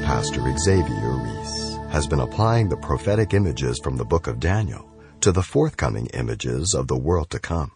Pastor 0.03 0.41
Xavier 0.57 1.11
Reese 1.11 1.77
has 1.91 2.07
been 2.07 2.19
applying 2.19 2.67
the 2.67 2.75
prophetic 2.75 3.33
images 3.33 3.79
from 3.81 3.95
the 3.95 4.03
book 4.03 4.27
of 4.27 4.41
Daniel 4.41 4.89
to 5.21 5.31
the 5.31 5.43
forthcoming 5.43 6.07
images 6.07 6.73
of 6.73 6.87
the 6.87 6.97
world 6.97 7.29
to 7.29 7.39
come. 7.39 7.71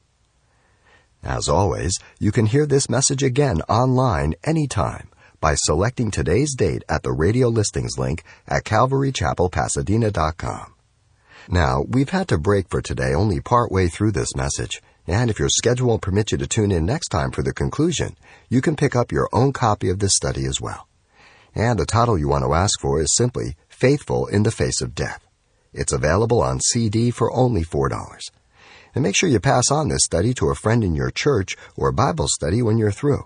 As 1.24 1.48
always, 1.48 1.98
you 2.20 2.34
can 2.34 2.48
hear 2.48 2.66
this 2.66 2.90
message 2.90 3.24
again 3.24 3.62
online 3.70 4.34
anytime 4.44 5.08
by 5.44 5.54
selecting 5.56 6.10
today's 6.10 6.56
date 6.56 6.84
at 6.88 7.04
the 7.04 7.12
radio 7.12 7.50
listings 7.50 7.98
link 7.98 8.24
at 8.48 8.64
calvarychapelpasadena.com. 8.64 10.74
Now, 11.50 11.84
we've 11.86 12.12
had 12.12 12.30
to 12.30 12.38
break 12.38 12.70
for 12.70 12.82
today 12.82 13.14
only 13.14 13.42
part 13.42 13.70
way 13.70 13.90
through 13.90 14.14
this 14.14 14.38
message, 14.38 14.82
and 15.06 15.30
if 15.30 15.40
your 15.40 15.50
schedule 15.50 15.88
will 15.88 16.00
permit 16.00 16.32
you 16.32 16.38
to 16.38 16.48
tune 16.48 16.72
in 16.72 16.86
next 16.86 17.10
time 17.10 17.32
for 17.32 17.44
the 17.44 17.52
conclusion, 17.52 18.16
you 18.48 18.62
can 18.62 18.78
pick 18.78 18.96
up 18.96 19.12
your 19.12 19.28
own 19.34 19.52
copy 19.52 19.90
of 19.90 20.00
this 20.00 20.16
study 20.16 20.46
as 20.46 20.62
well. 20.62 20.88
And 21.54 21.78
the 21.78 21.86
title 21.86 22.18
you 22.18 22.30
want 22.30 22.46
to 22.46 22.54
ask 22.54 22.80
for 22.80 23.02
is 23.02 23.14
simply 23.14 23.58
Faithful 23.68 24.28
in 24.28 24.44
the 24.44 24.52
Face 24.52 24.80
of 24.80 24.96
Death. 24.96 25.28
It's 25.74 25.92
available 25.92 26.42
on 26.42 26.62
CD 26.62 27.12
for 27.12 27.30
only 27.34 27.66
$4. 27.66 27.92
And 28.96 29.04
make 29.04 29.18
sure 29.18 29.28
you 29.28 29.42
pass 29.42 29.70
on 29.70 29.90
this 29.90 30.06
study 30.06 30.34
to 30.36 30.52
a 30.52 30.56
friend 30.56 30.86
in 30.86 30.96
your 30.96 31.12
church 31.12 31.58
or 31.76 31.92
Bible 31.92 32.30
study 32.30 32.62
when 32.62 32.78
you're 32.78 32.92
through. 32.92 33.26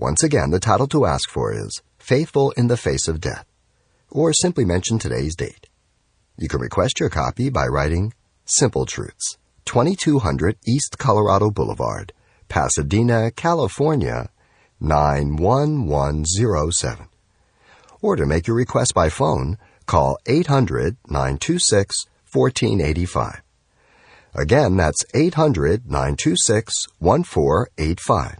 Once 0.00 0.22
again, 0.22 0.50
the 0.50 0.58
title 0.58 0.86
to 0.86 1.04
ask 1.04 1.28
for 1.28 1.52
is 1.52 1.82
Faithful 1.98 2.52
in 2.52 2.68
the 2.68 2.78
Face 2.78 3.06
of 3.06 3.20
Death, 3.20 3.44
or 4.08 4.32
simply 4.32 4.64
mention 4.64 4.98
today's 4.98 5.36
date. 5.36 5.68
You 6.38 6.48
can 6.48 6.58
request 6.58 6.98
your 6.98 7.10
copy 7.10 7.50
by 7.50 7.66
writing 7.66 8.14
Simple 8.46 8.86
Truths, 8.86 9.36
2200 9.66 10.56
East 10.66 10.96
Colorado 10.96 11.50
Boulevard, 11.50 12.14
Pasadena, 12.48 13.30
California, 13.30 14.30
91107. 14.80 17.06
Or 18.00 18.16
to 18.16 18.24
make 18.24 18.46
your 18.46 18.56
request 18.56 18.94
by 18.94 19.10
phone, 19.10 19.58
call 19.84 20.16
800 20.26 20.96
926 21.08 22.06
1485. 22.32 23.42
Again, 24.34 24.78
that's 24.78 25.04
800 25.12 25.90
926 25.90 26.86
1485. 27.00 28.39